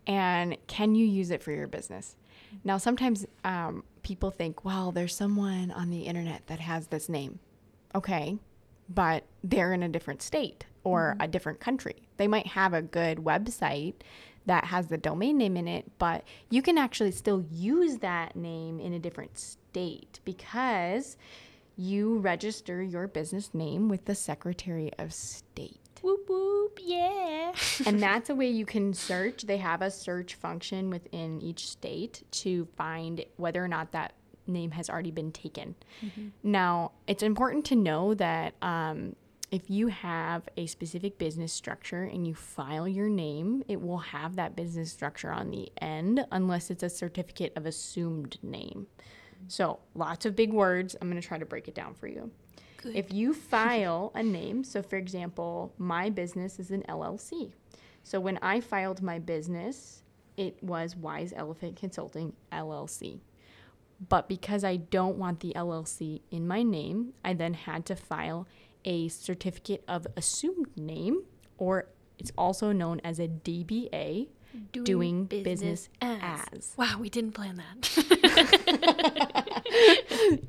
And 0.07 0.57
can 0.67 0.95
you 0.95 1.07
use 1.07 1.31
it 1.31 1.43
for 1.43 1.53
your 1.53 1.69
business? 1.69 2.17
Now, 2.65 2.79
sometimes 2.79 3.25
um, 3.45 3.85
people 4.03 4.31
think, 4.31 4.65
well, 4.65 4.93
there's 4.93 5.15
someone 5.15 5.71
on 5.71 5.91
the 5.91 6.03
internet 6.03 6.47
that 6.49 6.61
has 6.61 6.89
this 6.89 7.09
name. 7.09 7.39
Okay, 7.95 8.39
but 8.89 9.25
they're 9.45 9.73
in 9.73 9.83
a 9.83 9.89
different 9.89 10.23
state 10.23 10.67
or 10.85 11.13
mm-hmm. 11.13 11.23
a 11.23 11.29
different 11.29 11.61
country. 11.61 12.09
They 12.17 12.27
might 12.27 12.49
have 12.49 12.75
a 12.75 12.83
good 12.83 13.19
website 13.19 13.95
that 14.47 14.67
has 14.67 14.89
the 14.89 14.99
domain 14.99 15.39
name 15.39 15.57
in 15.57 15.69
it, 15.69 15.91
but 15.99 16.25
you 16.51 16.63
can 16.63 16.79
actually 16.79 17.13
still 17.13 17.45
use 17.51 17.99
that 17.99 18.37
name 18.37 18.81
in 18.81 18.93
a 18.93 18.99
different 18.99 19.39
state 19.39 20.21
because 20.25 21.17
you 21.77 22.19
register 22.19 22.83
your 22.83 23.07
business 23.09 23.55
name 23.55 23.89
with 23.89 24.05
the 24.05 24.15
Secretary 24.15 24.91
of 24.99 25.13
State. 25.13 25.79
Whoop 26.03 26.29
whoop, 26.29 26.81
yeah. 26.83 27.53
and 27.87 28.03
that's 28.03 28.29
a 28.29 28.35
way 28.35 28.49
you 28.49 28.67
can 28.67 28.93
search. 28.93 29.43
They 29.43 29.59
have 29.59 29.83
a 29.83 29.91
search 29.91 30.35
function 30.35 30.91
within 30.91 31.41
each 31.41 31.69
state 31.71 32.25
to 32.33 32.67
find 32.77 33.25
whether 33.37 33.65
or 33.65 33.69
not 33.69 33.93
that 33.93 34.15
name 34.47 34.73
has 34.73 34.91
already 34.91 35.13
been 35.13 35.31
taken. 35.31 35.77
Now, 36.43 36.93
it's 37.07 37.23
important 37.23 37.65
to 37.67 37.77
know 37.77 38.15
that 38.15 38.55
um, 38.61 39.15
if 39.53 39.69
you 39.69 39.89
have 39.89 40.49
a 40.57 40.67
specific 40.67 41.19
business 41.19 41.53
structure 41.53 42.05
and 42.05 42.27
you 42.27 42.35
file 42.35 42.89
your 42.89 43.11
name, 43.11 43.63
it 43.69 43.81
will 43.81 43.99
have 43.99 44.35
that 44.37 44.57
business 44.57 44.91
structure 44.91 45.31
on 45.31 45.51
the 45.51 45.71
end 45.81 46.27
unless 46.33 46.71
it's 46.71 46.83
a 46.83 46.89
certificate 46.89 47.53
of 47.55 47.67
assumed 47.67 48.39
name. 48.43 48.87
So, 49.49 49.81
lots 49.95 50.25
of 50.25 50.35
big 50.35 50.53
words. 50.55 50.97
I'm 51.01 51.11
going 51.11 51.21
to 51.21 51.27
try 51.27 51.37
to 51.37 51.45
break 51.45 51.69
it 51.69 51.75
down 51.75 51.93
for 51.93 52.07
you. 52.07 52.31
Good. 52.79 52.97
If 52.97 53.13
you 53.13 53.35
file 53.35 54.11
a 54.15 54.23
name, 54.23 54.65
so 54.65 54.83
for 54.83 54.97
example, 54.97 55.75
my 55.77 56.09
business 56.09 56.59
is 56.59 56.71
an 56.71 56.83
LLC. 56.89 57.53
So 58.03 58.21
when 58.21 58.39
I 58.41 58.61
filed 58.61 59.03
my 59.03 59.19
business, 59.19 60.03
it 60.37 60.63
was 60.63 60.97
Wise 60.97 61.33
Elephant 61.37 61.77
Consulting 61.77 62.33
LLC. 62.51 63.21
But 64.09 64.29
because 64.29 64.65
I 64.65 64.77
don't 64.77 65.17
want 65.17 65.41
the 65.41 65.53
LLC 65.55 66.23
in 66.31 66.47
my 66.47 66.63
name, 66.63 67.13
I 67.25 67.35
then 67.35 67.55
had 67.55 67.87
to 67.87 67.97
file 67.97 68.49
a 68.85 69.09
certificate 69.09 69.85
of 69.89 70.07
assumed 70.17 70.77
name, 70.77 71.25
or 71.59 71.87
it's 72.19 72.33
also 72.37 72.73
known 72.73 73.01
as 73.05 73.19
a 73.19 73.29
DBA, 73.29 74.29
doing, 74.73 75.25
business, 75.25 75.89
as. 76.01 76.75
Wow, 76.77 76.99
we 76.99 77.09
didn't 77.09 77.33
plan 77.33 77.57
that. 77.57 77.91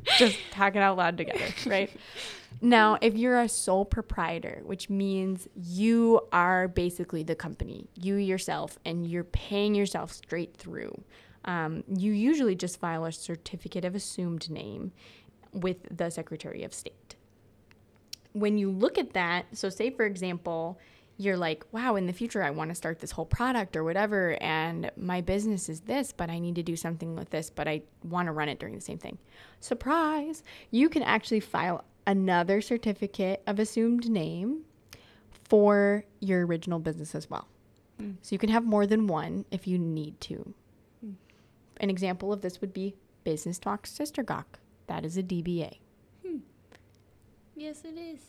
just 0.18 0.38
talking 0.52 0.82
out 0.82 0.98
loud 0.98 1.18
together, 1.18 1.46
right? 1.66 1.90
Now, 2.62 2.98
if 3.02 3.16
you're 3.16 3.40
a 3.40 3.50
sole 3.50 3.86
proprietor, 3.86 4.62
which 4.66 4.90
means 4.90 5.48
you 5.56 6.22
are 6.32 6.68
basically 6.68 7.24
the 7.24 7.36
company, 7.36 7.88
you 7.96 8.16
yourself, 8.16 8.78
and 8.86 9.08
you're 9.08 9.24
paying 9.24 9.76
yourself 9.76 10.12
straight 10.12 10.56
through, 10.56 11.04
um, 11.46 11.84
you 11.88 12.12
usually 12.14 12.56
just 12.56 12.80
file 12.80 13.06
a 13.06 13.12
certificate 13.12 13.84
of 13.84 13.96
assumed 13.96 14.50
name 14.50 14.92
with 15.52 15.78
the 15.96 16.10
Secretary 16.10 16.64
of 16.64 16.74
State. 16.74 17.16
When 18.34 18.58
you 18.58 18.72
look 18.72 18.98
at 18.98 19.14
that, 19.14 19.46
so 19.54 19.70
say 19.70 19.90
for 19.90 20.06
example, 20.06 20.80
you're 21.18 21.38
like, 21.38 21.64
wow, 21.72 21.96
in 21.96 22.08
the 22.08 22.14
future, 22.14 22.44
I 22.44 22.50
want 22.50 22.72
to 22.72 22.76
start 22.76 23.00
this 23.00 23.12
whole 23.12 23.26
product 23.26 23.76
or 23.76 23.84
whatever, 23.84 24.38
and 24.42 24.90
my 24.98 25.22
business 25.22 25.70
is 25.70 25.82
this, 25.82 26.12
but 26.12 26.30
I 26.30 26.40
need 26.40 26.56
to 26.56 26.64
do 26.64 26.76
something 26.76 27.16
with 27.16 27.30
this, 27.30 27.50
but 27.50 27.68
I 27.68 27.84
want 28.04 28.28
to 28.28 28.32
run 28.32 28.50
it 28.50 28.60
during 28.60 28.76
the 28.76 28.82
same 28.82 28.98
thing. 28.98 29.18
Surprise! 29.60 30.44
You 30.72 30.90
can 30.90 31.04
actually 31.04 31.40
file 31.40 31.86
another 32.08 32.62
certificate 32.62 33.44
of 33.48 33.60
assumed 33.60 34.10
name 34.10 34.62
for 35.44 36.04
your 36.20 36.46
original 36.46 36.80
business 36.80 37.16
as 37.16 37.30
well. 37.30 37.48
Hmm. 38.00 38.12
So 38.22 38.34
you 38.34 38.40
can 38.40 38.50
have 38.50 38.66
more 38.66 38.88
than 38.88 39.08
one 39.08 39.46
if 39.52 39.68
you 39.68 39.78
need 39.78 40.20
to. 40.22 40.54
Hmm. 41.02 41.12
An 41.78 41.90
example 41.90 42.34
of 42.34 42.42
this 42.42 42.60
would 42.60 42.74
be 42.74 42.96
Business 43.24 43.60
Talk 43.60 43.86
Sister 43.86 44.24
Gawk. 44.24 44.60
That 44.88 45.06
is 45.06 45.18
a 45.18 45.24
DBA. 45.24 45.78
Yes, 47.64 47.84
it 47.86 47.98
is. 47.98 48.20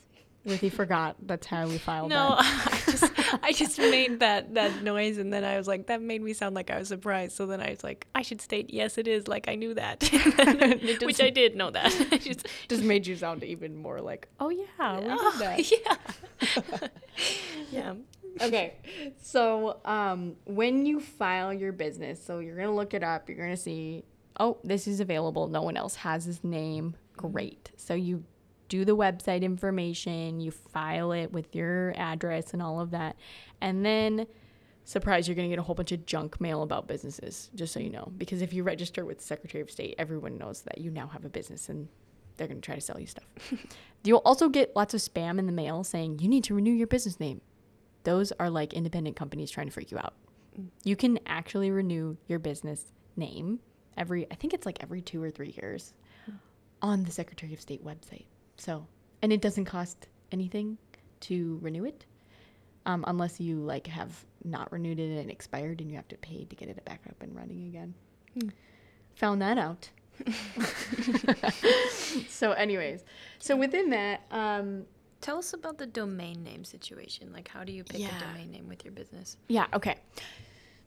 Ruthie 0.46 0.68
forgot 0.68 1.16
that's 1.26 1.46
how 1.46 1.66
we 1.66 1.78
filed 1.78 2.10
No, 2.10 2.36
that. 2.36 2.68
I 2.86 2.90
just 2.92 3.12
I 3.44 3.52
just 3.52 3.78
made 3.78 4.20
that 4.20 4.52
that 4.54 4.82
noise 4.82 5.16
and 5.16 5.32
then 5.32 5.42
I 5.42 5.56
was 5.56 5.66
like 5.66 5.86
that 5.86 6.02
made 6.02 6.20
me 6.20 6.34
sound 6.34 6.54
like 6.54 6.70
I 6.70 6.78
was 6.78 6.88
surprised. 6.88 7.34
So 7.34 7.46
then 7.46 7.62
I 7.62 7.70
was 7.70 7.82
like 7.82 8.06
I 8.14 8.20
should 8.20 8.42
state 8.42 8.68
yes 8.68 8.98
it 8.98 9.08
is 9.08 9.26
like 9.26 9.48
I 9.48 9.54
knew 9.54 9.72
that. 9.74 10.02
It 10.12 11.02
Which 11.02 11.22
I 11.22 11.30
did 11.30 11.56
know 11.56 11.70
that. 11.70 11.90
Just 12.22 12.46
Just 12.68 12.82
made 12.82 13.06
you 13.06 13.16
sound 13.16 13.42
even 13.42 13.74
more 13.74 14.02
like, 14.02 14.28
oh 14.38 14.50
yeah, 14.50 14.96
we 14.98 15.04
did 15.08 15.16
Oh, 15.18 15.36
that. 15.38 15.70
yeah. 15.70 16.88
yeah. 17.70 17.94
okay 18.42 18.74
so 19.22 19.78
um, 19.86 20.36
when 20.44 20.84
you 20.84 21.00
file 21.00 21.54
your 21.54 21.72
business 21.72 22.22
so 22.22 22.40
you're 22.40 22.56
gonna 22.56 22.74
look 22.74 22.92
it 22.92 23.02
up 23.02 23.28
you're 23.30 23.38
gonna 23.38 23.56
see 23.56 24.04
oh 24.40 24.58
this 24.62 24.86
is 24.86 25.00
available 25.00 25.46
no 25.46 25.62
one 25.62 25.76
else 25.76 25.94
has 25.96 26.26
this 26.26 26.42
name 26.44 26.96
great 27.16 27.70
so 27.76 27.94
you 27.94 28.24
do 28.68 28.84
the 28.84 28.96
website 28.96 29.42
information 29.42 30.40
you 30.40 30.50
file 30.50 31.12
it 31.12 31.32
with 31.32 31.54
your 31.54 31.92
address 31.96 32.52
and 32.52 32.62
all 32.62 32.80
of 32.80 32.90
that 32.90 33.16
and 33.60 33.84
then 33.84 34.26
surprise 34.84 35.26
you're 35.26 35.34
gonna 35.34 35.48
get 35.48 35.58
a 35.58 35.62
whole 35.62 35.74
bunch 35.74 35.92
of 35.92 36.04
junk 36.06 36.40
mail 36.40 36.62
about 36.62 36.86
businesses 36.86 37.50
just 37.54 37.72
so 37.72 37.80
you 37.80 37.90
know. 37.90 38.12
Because 38.18 38.42
if 38.42 38.52
you 38.52 38.62
register 38.62 39.04
with 39.04 39.18
the 39.18 39.24
secretary 39.24 39.62
of 39.62 39.70
state 39.70 39.94
everyone 39.98 40.38
knows 40.38 40.62
that 40.62 40.78
you 40.78 40.90
now 40.90 41.06
have 41.08 41.24
a 41.24 41.28
business 41.28 41.68
and 41.68 41.88
they're 42.36 42.48
gonna 42.48 42.60
try 42.60 42.74
to 42.74 42.80
sell 42.80 43.00
you 43.00 43.06
stuff. 43.06 43.24
You'll 44.04 44.22
also 44.24 44.48
get 44.48 44.76
lots 44.76 44.94
of 44.94 45.00
spam 45.00 45.38
in 45.38 45.46
the 45.46 45.52
mail 45.52 45.84
saying 45.84 46.18
you 46.18 46.28
need 46.28 46.44
to 46.44 46.54
renew 46.54 46.72
your 46.72 46.86
business 46.86 47.18
name. 47.18 47.40
Those 48.02 48.32
are 48.32 48.50
like 48.50 48.74
independent 48.74 49.16
companies 49.16 49.50
trying 49.50 49.66
to 49.66 49.72
freak 49.72 49.90
you 49.90 49.98
out. 49.98 50.14
Mm. 50.58 50.66
You 50.84 50.96
can 50.96 51.18
actually 51.26 51.70
renew 51.70 52.16
your 52.26 52.38
business 52.38 52.92
name 53.16 53.60
every, 53.96 54.26
I 54.30 54.34
think 54.34 54.52
it's 54.52 54.66
like 54.66 54.82
every 54.82 55.00
two 55.00 55.22
or 55.22 55.30
three 55.30 55.54
years 55.56 55.94
hmm. 56.26 56.32
on 56.82 57.04
the 57.04 57.10
Secretary 57.10 57.54
of 57.54 57.60
State 57.60 57.84
website. 57.84 58.26
So, 58.56 58.86
and 59.22 59.32
it 59.32 59.40
doesn't 59.40 59.64
cost 59.64 60.06
anything 60.32 60.78
to 61.20 61.58
renew 61.62 61.84
it 61.84 62.04
um, 62.86 63.04
unless 63.06 63.40
you 63.40 63.56
like 63.56 63.86
have 63.86 64.24
not 64.44 64.70
renewed 64.72 64.98
it 64.98 65.18
and 65.18 65.30
expired 65.30 65.80
and 65.80 65.90
you 65.90 65.96
have 65.96 66.08
to 66.08 66.16
pay 66.16 66.44
to 66.44 66.56
get 66.56 66.68
it 66.68 66.84
back 66.84 67.00
up 67.08 67.22
and 67.22 67.34
running 67.34 67.66
again. 67.66 67.94
Hmm. 68.34 68.48
Found 69.16 69.42
that 69.42 69.58
out. 69.58 69.90
so, 72.28 72.52
anyways, 72.52 73.04
so 73.38 73.56
within 73.56 73.90
that, 73.90 74.22
um, 74.30 74.84
Tell 75.24 75.38
us 75.38 75.54
about 75.54 75.78
the 75.78 75.86
domain 75.86 76.44
name 76.44 76.64
situation. 76.64 77.32
Like 77.32 77.48
how 77.48 77.64
do 77.64 77.72
you 77.72 77.82
pick 77.82 77.98
Yeah. 77.98 78.14
a 78.14 78.20
domain 78.20 78.50
name 78.50 78.68
with 78.68 78.84
your 78.84 78.92
business? 78.92 79.38
Yeah, 79.48 79.64
okay. 79.72 79.96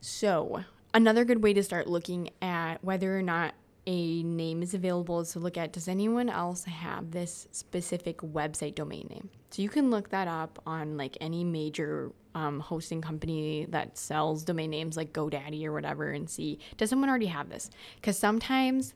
So, 0.00 0.62
another 0.94 1.24
good 1.24 1.42
way 1.42 1.52
to 1.54 1.62
start 1.64 1.88
looking 1.88 2.30
at 2.40 2.76
whether 2.84 3.18
or 3.18 3.22
not 3.22 3.54
a 3.88 4.22
name 4.22 4.62
is 4.62 4.74
available 4.74 5.24
to 5.24 5.38
look 5.38 5.56
at 5.56 5.72
does 5.72 5.88
anyone 5.88 6.28
else 6.28 6.64
have 6.64 7.10
this 7.10 7.48
specific 7.52 8.18
website 8.18 8.74
domain 8.74 9.06
name? 9.08 9.30
So, 9.50 9.62
you 9.62 9.70
can 9.70 9.90
look 9.90 10.10
that 10.10 10.28
up 10.28 10.60
on 10.66 10.98
like 10.98 11.16
any 11.22 11.42
major 11.42 12.12
um, 12.34 12.60
hosting 12.60 13.00
company 13.00 13.66
that 13.70 13.96
sells 13.96 14.44
domain 14.44 14.68
names 14.68 14.98
like 14.98 15.14
GoDaddy 15.14 15.64
or 15.64 15.72
whatever 15.72 16.10
and 16.10 16.28
see 16.28 16.58
does 16.76 16.90
someone 16.90 17.08
already 17.08 17.26
have 17.26 17.48
this? 17.48 17.70
Because 17.96 18.18
sometimes 18.18 18.92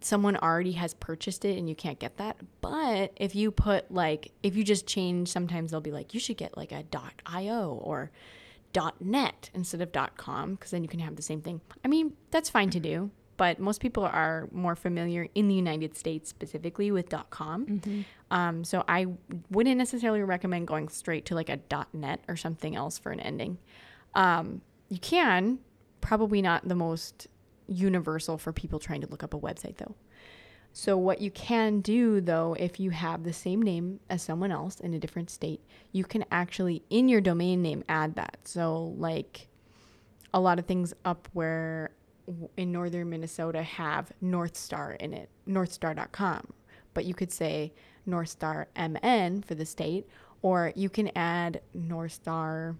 someone 0.00 0.36
already 0.36 0.72
has 0.72 0.92
purchased 0.94 1.44
it 1.44 1.56
and 1.56 1.68
you 1.68 1.76
can't 1.76 2.00
get 2.00 2.16
that. 2.16 2.36
But 2.60 3.12
if 3.14 3.36
you 3.36 3.52
put 3.52 3.92
like 3.92 4.32
if 4.42 4.56
you 4.56 4.64
just 4.64 4.88
change, 4.88 5.28
sometimes 5.28 5.70
they'll 5.70 5.80
be 5.80 5.92
like 5.92 6.14
you 6.14 6.20
should 6.20 6.36
get 6.36 6.56
like 6.56 6.72
a 6.72 6.84
.io 7.26 7.80
or 7.80 8.10
.net 9.00 9.50
instead 9.54 9.80
of 9.80 10.16
.com 10.16 10.56
because 10.56 10.72
then 10.72 10.82
you 10.82 10.88
can 10.88 11.00
have 11.00 11.14
the 11.14 11.22
same 11.22 11.40
thing. 11.40 11.60
I 11.84 11.88
mean, 11.88 12.14
that's 12.32 12.50
fine 12.50 12.70
to 12.70 12.80
do, 12.80 13.12
but 13.36 13.58
most 13.58 13.80
people 13.80 14.04
are 14.04 14.48
more 14.52 14.74
familiar 14.74 15.28
in 15.34 15.48
the 15.48 15.54
United 15.54 15.96
States 15.96 16.28
specifically 16.28 16.90
with 16.90 17.12
.com. 17.30 18.04
Um, 18.30 18.64
so 18.64 18.84
I 18.88 19.06
wouldn't 19.50 19.78
necessarily 19.78 20.22
recommend 20.22 20.66
going 20.66 20.88
straight 20.88 21.24
to 21.26 21.34
like 21.34 21.48
a 21.48 21.60
.net 21.92 22.20
or 22.28 22.36
something 22.36 22.74
else 22.74 22.98
for 22.98 23.12
an 23.12 23.20
ending. 23.20 23.58
Um, 24.14 24.62
you 24.88 24.98
can, 24.98 25.58
probably 26.00 26.40
not 26.40 26.66
the 26.68 26.74
most 26.74 27.26
universal 27.68 28.38
for 28.38 28.52
people 28.52 28.78
trying 28.78 29.00
to 29.00 29.08
look 29.08 29.22
up 29.22 29.34
a 29.34 29.38
website 29.38 29.76
though. 29.76 29.94
So 30.72 30.96
what 30.98 31.20
you 31.20 31.30
can 31.30 31.80
do 31.80 32.20
though, 32.20 32.54
if 32.58 32.78
you 32.78 32.90
have 32.90 33.24
the 33.24 33.32
same 33.32 33.62
name 33.62 34.00
as 34.10 34.22
someone 34.22 34.52
else 34.52 34.78
in 34.78 34.92
a 34.94 34.98
different 34.98 35.30
state, 35.30 35.60
you 35.90 36.04
can 36.04 36.24
actually 36.30 36.82
in 36.90 37.08
your 37.08 37.20
domain 37.20 37.62
name 37.62 37.82
add 37.88 38.14
that. 38.16 38.38
So 38.44 38.94
like 38.98 39.48
a 40.34 40.40
lot 40.40 40.58
of 40.58 40.66
things 40.66 40.92
up 41.04 41.28
where 41.32 41.92
in 42.56 42.72
northern 42.72 43.10
Minnesota 43.10 43.62
have 43.62 44.12
North 44.20 44.56
Star 44.56 44.92
in 44.92 45.14
it, 45.14 45.28
northstar.com. 45.48 46.52
But 46.94 47.04
you 47.04 47.14
could 47.14 47.32
say 47.32 47.72
North 48.06 48.28
Star 48.28 48.68
MN 48.76 49.42
for 49.42 49.54
the 49.54 49.66
state, 49.66 50.06
or 50.42 50.72
you 50.74 50.88
can 50.88 51.10
add 51.16 51.60
North 51.74 52.12
Star 52.12 52.76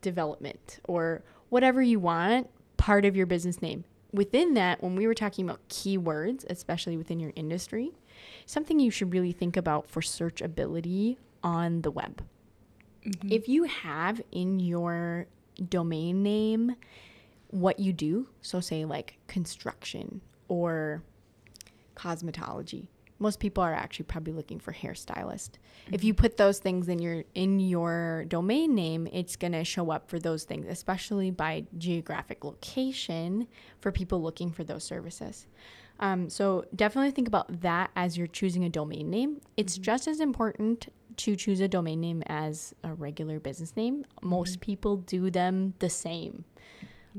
development 0.00 0.80
or 0.84 1.22
whatever 1.48 1.82
you 1.82 1.98
want 1.98 2.48
part 2.76 3.04
of 3.04 3.16
your 3.16 3.26
business 3.26 3.62
name. 3.62 3.84
Within 4.12 4.54
that, 4.54 4.82
when 4.82 4.94
we 4.94 5.06
were 5.06 5.14
talking 5.14 5.44
about 5.44 5.66
keywords, 5.68 6.44
especially 6.48 6.96
within 6.96 7.18
your 7.18 7.32
industry, 7.34 7.92
something 8.46 8.78
you 8.78 8.90
should 8.90 9.12
really 9.12 9.32
think 9.32 9.56
about 9.56 9.88
for 9.88 10.00
searchability 10.00 11.16
on 11.42 11.82
the 11.82 11.90
web. 11.90 12.22
Mm-hmm. 13.04 13.32
If 13.32 13.48
you 13.48 13.64
have 13.64 14.20
in 14.30 14.60
your 14.60 15.26
domain 15.68 16.22
name 16.22 16.76
what 17.54 17.78
you 17.78 17.92
do, 17.92 18.28
so 18.42 18.58
say 18.58 18.84
like 18.84 19.16
construction 19.28 20.20
or 20.48 21.04
cosmetology, 21.94 22.88
most 23.20 23.38
people 23.38 23.62
are 23.62 23.72
actually 23.72 24.06
probably 24.06 24.32
looking 24.32 24.58
for 24.58 24.72
hairstylist. 24.72 25.50
If 25.92 26.02
you 26.02 26.14
put 26.14 26.36
those 26.36 26.58
things 26.58 26.88
in 26.88 26.98
your 26.98 27.22
in 27.34 27.60
your 27.60 28.24
domain 28.26 28.74
name, 28.74 29.06
it's 29.12 29.36
going 29.36 29.52
to 29.52 29.62
show 29.62 29.92
up 29.92 30.10
for 30.10 30.18
those 30.18 30.42
things, 30.42 30.66
especially 30.68 31.30
by 31.30 31.64
geographic 31.78 32.44
location 32.44 33.46
for 33.80 33.92
people 33.92 34.20
looking 34.20 34.50
for 34.50 34.64
those 34.64 34.82
services. 34.82 35.46
Um, 36.00 36.28
so 36.28 36.64
definitely 36.74 37.12
think 37.12 37.28
about 37.28 37.60
that 37.60 37.92
as 37.94 38.18
you're 38.18 38.26
choosing 38.26 38.64
a 38.64 38.68
domain 38.68 39.10
name. 39.10 39.40
It's 39.56 39.78
just 39.78 40.08
as 40.08 40.18
important 40.18 40.88
to 41.18 41.36
choose 41.36 41.60
a 41.60 41.68
domain 41.68 42.00
name 42.00 42.24
as 42.26 42.74
a 42.82 42.94
regular 42.94 43.38
business 43.38 43.76
name. 43.76 44.04
Most 44.22 44.60
people 44.60 44.96
do 44.96 45.30
them 45.30 45.74
the 45.78 45.88
same. 45.88 46.44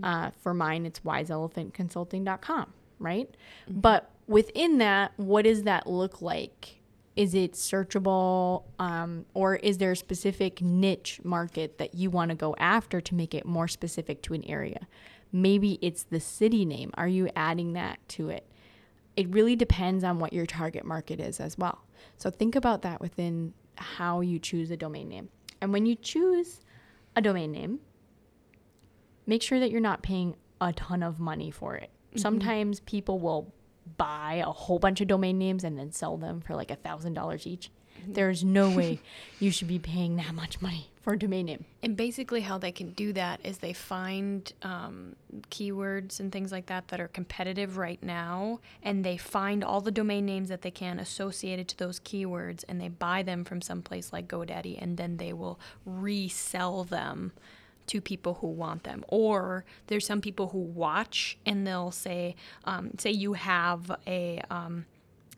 Uh, 0.04 0.32
for 0.42 0.54
mine, 0.54 0.86
it's 0.86 1.00
wiseelephantconsulting.com, 1.02 2.74
right? 3.00 3.30
But 3.68 4.12
within 4.28 4.78
that, 4.80 5.14
what 5.18 5.46
does 5.46 5.64
that 5.64 5.88
look 5.88 6.22
like? 6.22 6.82
Is 7.16 7.34
it 7.34 7.54
searchable, 7.54 8.64
um, 8.78 9.26
or 9.34 9.56
is 9.56 9.78
there 9.78 9.92
a 9.92 9.96
specific 9.96 10.62
niche 10.62 11.22
market 11.24 11.78
that 11.78 11.96
you 11.96 12.10
want 12.10 12.30
to 12.30 12.36
go 12.36 12.56
after 12.60 13.00
to 13.00 13.16
make 13.16 13.34
it 13.34 13.46
more 13.46 13.70
specific 13.70 14.22
to 14.24 14.34
an 14.34 14.44
area? 14.44 14.88
Maybe 15.32 15.80
it's 15.82 16.04
the 16.04 16.20
city 16.20 16.66
name. 16.66 16.92
Are 16.96 17.08
you 17.08 17.30
adding 17.36 17.74
that 17.74 18.00
to 18.10 18.30
it? 18.30 18.46
It 19.16 19.30
really 19.30 19.56
depends 19.56 20.04
on 20.04 20.20
what 20.20 20.34
your 20.34 20.46
target 20.46 20.86
market 20.86 21.22
is 21.22 21.40
as 21.40 21.58
well. 21.58 21.86
So 22.18 22.30
think 22.30 22.56
about 22.56 22.82
that 22.82 23.00
within 23.00 23.54
how 23.78 24.22
you 24.22 24.40
choose 24.40 24.72
a 24.72 24.78
domain 24.78 25.08
name. 25.08 25.30
And 25.62 25.72
when 25.72 25.86
you 25.86 25.96
choose 25.96 26.60
a 27.16 27.22
domain 27.22 27.52
name, 27.52 27.80
make 29.26 29.42
sure 29.42 29.60
that 29.60 29.72
you're 29.72 29.82
not 29.82 30.02
paying 30.02 30.36
a 30.62 30.74
ton 30.74 31.04
of 31.04 31.20
money 31.20 31.52
for 31.52 31.76
it. 31.76 31.90
Sometimes 32.16 32.80
people 32.82 33.20
will 33.20 33.54
buy 33.98 34.42
a 34.46 34.52
whole 34.52 34.80
bunch 34.80 35.02
of 35.02 35.08
domain 35.08 35.38
names 35.38 35.64
and 35.64 35.78
then 35.78 35.92
sell 35.92 36.18
them 36.18 36.42
for 36.42 36.56
like 36.56 36.72
a 36.72 36.76
thousand 36.76 37.14
dollars 37.14 37.46
each. 37.46 37.70
There's 38.08 38.44
no 38.44 38.70
way 38.76 39.00
you 39.40 39.52
should 39.52 39.68
be 39.68 39.80
paying 39.80 40.16
that 40.18 40.34
much 40.34 40.62
money 40.62 40.92
for 41.02 41.14
a 41.14 41.20
domain 41.20 41.46
name. 41.46 41.66
And 41.84 41.96
basically, 41.96 42.42
how 42.42 42.58
they 42.58 42.72
can 42.72 42.92
do 42.92 43.14
that 43.14 43.40
is 43.44 43.60
they 43.60 43.74
find 43.74 44.52
um, 44.64 45.16
keywords 45.52 46.20
and 46.20 46.32
things 46.32 46.52
like 46.52 46.66
that 46.66 46.88
that 46.88 47.00
are 47.00 47.08
competitive 47.08 47.78
right 47.78 48.02
now, 48.02 48.60
and 48.82 49.04
they 49.04 49.18
find 49.18 49.64
all 49.64 49.82
the 49.82 49.92
domain 49.92 50.26
names 50.26 50.50
that 50.50 50.64
they 50.64 50.72
can 50.72 51.00
associated 51.00 51.68
to 51.70 51.78
those 51.78 52.00
keywords, 52.00 52.64
and 52.68 52.82
they 52.82 52.90
buy 52.90 53.22
them 53.22 53.44
from 53.44 53.62
someplace 53.62 54.12
like 54.12 54.28
GoDaddy, 54.28 54.82
and 54.82 54.98
then 54.98 55.18
they 55.18 55.32
will 55.32 55.60
resell 55.86 56.84
them 56.84 57.34
to 57.88 58.02
people 58.02 58.36
who 58.36 58.48
want 58.48 58.84
them. 58.84 59.04
Or 59.08 59.66
there's 59.88 60.06
some 60.06 60.22
people 60.22 60.50
who 60.50 60.60
watch 60.60 61.38
and 61.46 61.66
they'll 61.66 61.92
say, 61.92 62.36
um, 62.66 62.92
say 62.98 63.12
you 63.12 63.34
have 63.34 63.92
a. 64.08 64.42
Um, 64.50 64.86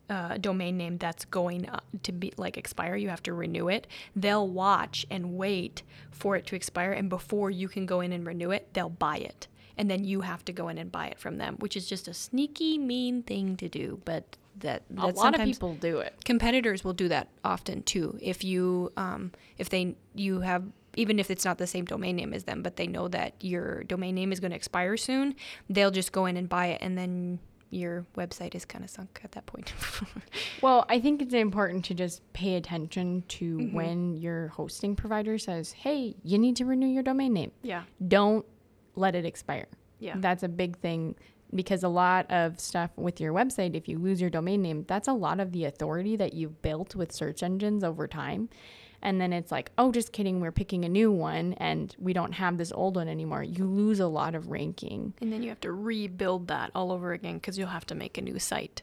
uh, 0.09 0.37
domain 0.37 0.77
name 0.77 0.97
that's 0.97 1.25
going 1.25 1.69
to 2.03 2.11
be 2.13 2.31
like 2.37 2.55
expire, 2.57 2.95
you 2.95 3.09
have 3.09 3.21
to 3.23 3.33
renew 3.33 3.67
it. 3.67 3.87
They'll 4.15 4.47
watch 4.47 5.05
and 5.11 5.35
wait 5.35 5.83
for 6.11 6.37
it 6.37 6.45
to 6.47 6.55
expire, 6.55 6.93
and 6.93 7.09
before 7.09 7.51
you 7.51 7.67
can 7.67 7.85
go 7.85 7.99
in 7.99 8.13
and 8.13 8.25
renew 8.25 8.51
it, 8.51 8.69
they'll 8.73 8.87
buy 8.87 9.17
it, 9.17 9.47
and 9.77 9.91
then 9.91 10.05
you 10.05 10.21
have 10.21 10.45
to 10.45 10.53
go 10.53 10.69
in 10.69 10.77
and 10.77 10.89
buy 10.89 11.07
it 11.07 11.19
from 11.19 11.39
them, 11.39 11.57
which 11.59 11.75
is 11.75 11.87
just 11.87 12.07
a 12.07 12.13
sneaky, 12.13 12.77
mean 12.77 13.21
thing 13.21 13.57
to 13.57 13.67
do. 13.67 13.99
But 14.05 14.37
that, 14.59 14.83
A 14.97 15.07
lot 15.07 15.35
of 15.35 15.41
people 15.41 15.75
do 15.75 15.99
it. 15.99 16.15
competitors 16.23 16.85
will 16.85 16.93
do 16.93 17.09
that 17.09 17.27
often 17.43 17.83
too 17.83 18.17
if 18.21 18.45
you 18.45 18.93
um, 18.95 19.33
if 19.57 19.69
they 19.69 19.95
you 20.15 20.39
have 20.39 20.63
even 20.97 21.19
if 21.19 21.31
it's 21.31 21.45
not 21.45 21.57
the 21.57 21.67
same 21.67 21.85
domain 21.85 22.15
name 22.15 22.33
as 22.33 22.43
them 22.43 22.61
but 22.61 22.75
they 22.75 22.87
know 22.87 23.07
that 23.07 23.33
your 23.39 23.83
domain 23.83 24.15
name 24.15 24.31
is 24.31 24.39
going 24.39 24.51
to 24.51 24.57
expire 24.57 24.97
soon 24.97 25.35
they'll 25.69 25.91
just 25.91 26.11
go 26.11 26.25
in 26.25 26.37
and 26.37 26.49
buy 26.49 26.67
it 26.67 26.81
and 26.81 26.97
then 26.97 27.39
your 27.69 28.05
website 28.15 28.55
is 28.55 28.63
kind 28.63 28.83
of 28.83 28.89
sunk 28.89 29.19
at 29.23 29.31
that 29.33 29.45
point 29.45 29.73
Well, 30.61 30.85
I 30.89 30.99
think 30.99 31.21
it's 31.21 31.33
important 31.33 31.85
to 31.85 31.93
just 31.93 32.21
pay 32.33 32.55
attention 32.55 33.23
to 33.27 33.57
mm-hmm. 33.57 33.75
when 33.75 34.15
your 34.15 34.47
hosting 34.49 34.95
provider 34.95 35.37
says, 35.37 35.71
"Hey, 35.71 36.15
you 36.23 36.37
need 36.37 36.55
to 36.55 36.65
renew 36.65 36.87
your 36.87 37.03
domain 37.03 37.33
name." 37.33 37.51
yeah 37.61 37.83
Don't 38.07 38.45
let 38.95 39.15
it 39.15 39.25
expire. 39.25 39.67
Yeah. 39.99 40.15
That's 40.17 40.43
a 40.43 40.47
big 40.49 40.77
thing 40.79 41.15
because 41.53 41.83
a 41.83 41.89
lot 41.89 42.29
of 42.29 42.59
stuff 42.59 42.91
with 42.97 43.21
your 43.21 43.33
website 43.33 43.75
if 43.75 43.87
you 43.87 43.97
lose 43.99 44.19
your 44.19 44.29
domain 44.29 44.61
name, 44.61 44.83
that's 44.87 45.07
a 45.07 45.13
lot 45.13 45.39
of 45.39 45.51
the 45.51 45.65
authority 45.65 46.15
that 46.17 46.33
you've 46.33 46.61
built 46.61 46.95
with 46.95 47.11
search 47.11 47.43
engines 47.43 47.83
over 47.83 48.07
time. 48.07 48.49
And 49.07 49.21
then 49.21 49.31
it's 49.31 49.53
like, 49.53 49.71
"Oh, 49.77 49.93
just 49.93 50.11
kidding, 50.11 50.41
we're 50.41 50.51
picking 50.51 50.83
a 50.83 50.89
new 50.89 51.09
one 51.13 51.53
and 51.53 51.95
we 51.97 52.11
don't 52.11 52.33
have 52.33 52.57
this 52.57 52.73
old 52.73 52.97
one 52.97 53.07
anymore." 53.07 53.41
You 53.41 53.63
lose 53.63 54.01
a 54.01 54.07
lot 54.07 54.35
of 54.35 54.51
ranking. 54.51 55.13
and 55.21 55.31
then 55.31 55.41
you 55.43 55.47
have 55.47 55.61
to 55.61 55.71
rebuild 55.71 56.49
that 56.49 56.71
all 56.75 56.91
over 56.91 57.13
again 57.13 57.35
because 57.35 57.57
you'll 57.57 57.69
have 57.69 57.85
to 57.85 57.95
make 57.95 58.17
a 58.17 58.21
new 58.21 58.37
site 58.37 58.81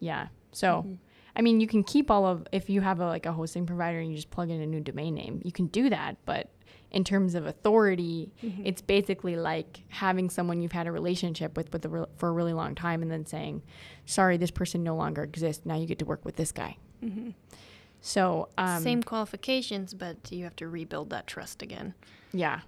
Yeah. 0.00 0.28
So, 0.52 0.68
mm-hmm. 0.68 0.94
I 1.36 1.42
mean, 1.42 1.60
you 1.60 1.66
can 1.66 1.84
keep 1.84 2.10
all 2.10 2.24
of 2.24 2.46
if 2.50 2.70
you 2.70 2.80
have 2.80 2.98
a 3.00 3.06
like 3.06 3.26
a 3.26 3.32
hosting 3.32 3.66
provider 3.66 3.98
and 3.98 4.08
you 4.08 4.16
just 4.16 4.30
plug 4.30 4.48
in 4.48 4.58
a 4.58 4.66
new 4.66 4.80
domain 4.80 5.14
name, 5.14 5.42
you 5.44 5.52
can 5.52 5.66
do 5.66 5.90
that. 5.90 6.16
But 6.24 6.48
in 6.90 7.04
terms 7.04 7.34
of 7.34 7.46
authority, 7.46 8.32
mm-hmm. 8.42 8.62
it's 8.64 8.80
basically 8.80 9.36
like 9.36 9.82
having 9.88 10.30
someone 10.30 10.62
you've 10.62 10.72
had 10.72 10.86
a 10.86 10.92
relationship 10.92 11.58
with, 11.58 11.70
with 11.74 11.84
a 11.84 11.88
re- 11.90 12.06
for 12.16 12.30
a 12.30 12.32
really 12.32 12.54
long 12.54 12.74
time, 12.74 13.02
and 13.02 13.10
then 13.10 13.26
saying, 13.26 13.62
"Sorry, 14.06 14.38
this 14.38 14.50
person 14.50 14.82
no 14.82 14.96
longer 14.96 15.22
exists. 15.22 15.66
Now 15.66 15.76
you 15.76 15.86
get 15.86 15.98
to 15.98 16.06
work 16.06 16.24
with 16.24 16.36
this 16.36 16.52
guy." 16.52 16.78
Mm-hmm. 17.04 17.30
So, 18.02 18.48
um, 18.58 18.82
same 18.82 19.02
qualifications 19.02 19.94
but 19.94 20.30
you 20.30 20.44
have 20.44 20.56
to 20.56 20.68
rebuild 20.68 21.10
that 21.10 21.26
trust 21.26 21.62
again. 21.62 21.94
Yeah, 22.32 22.60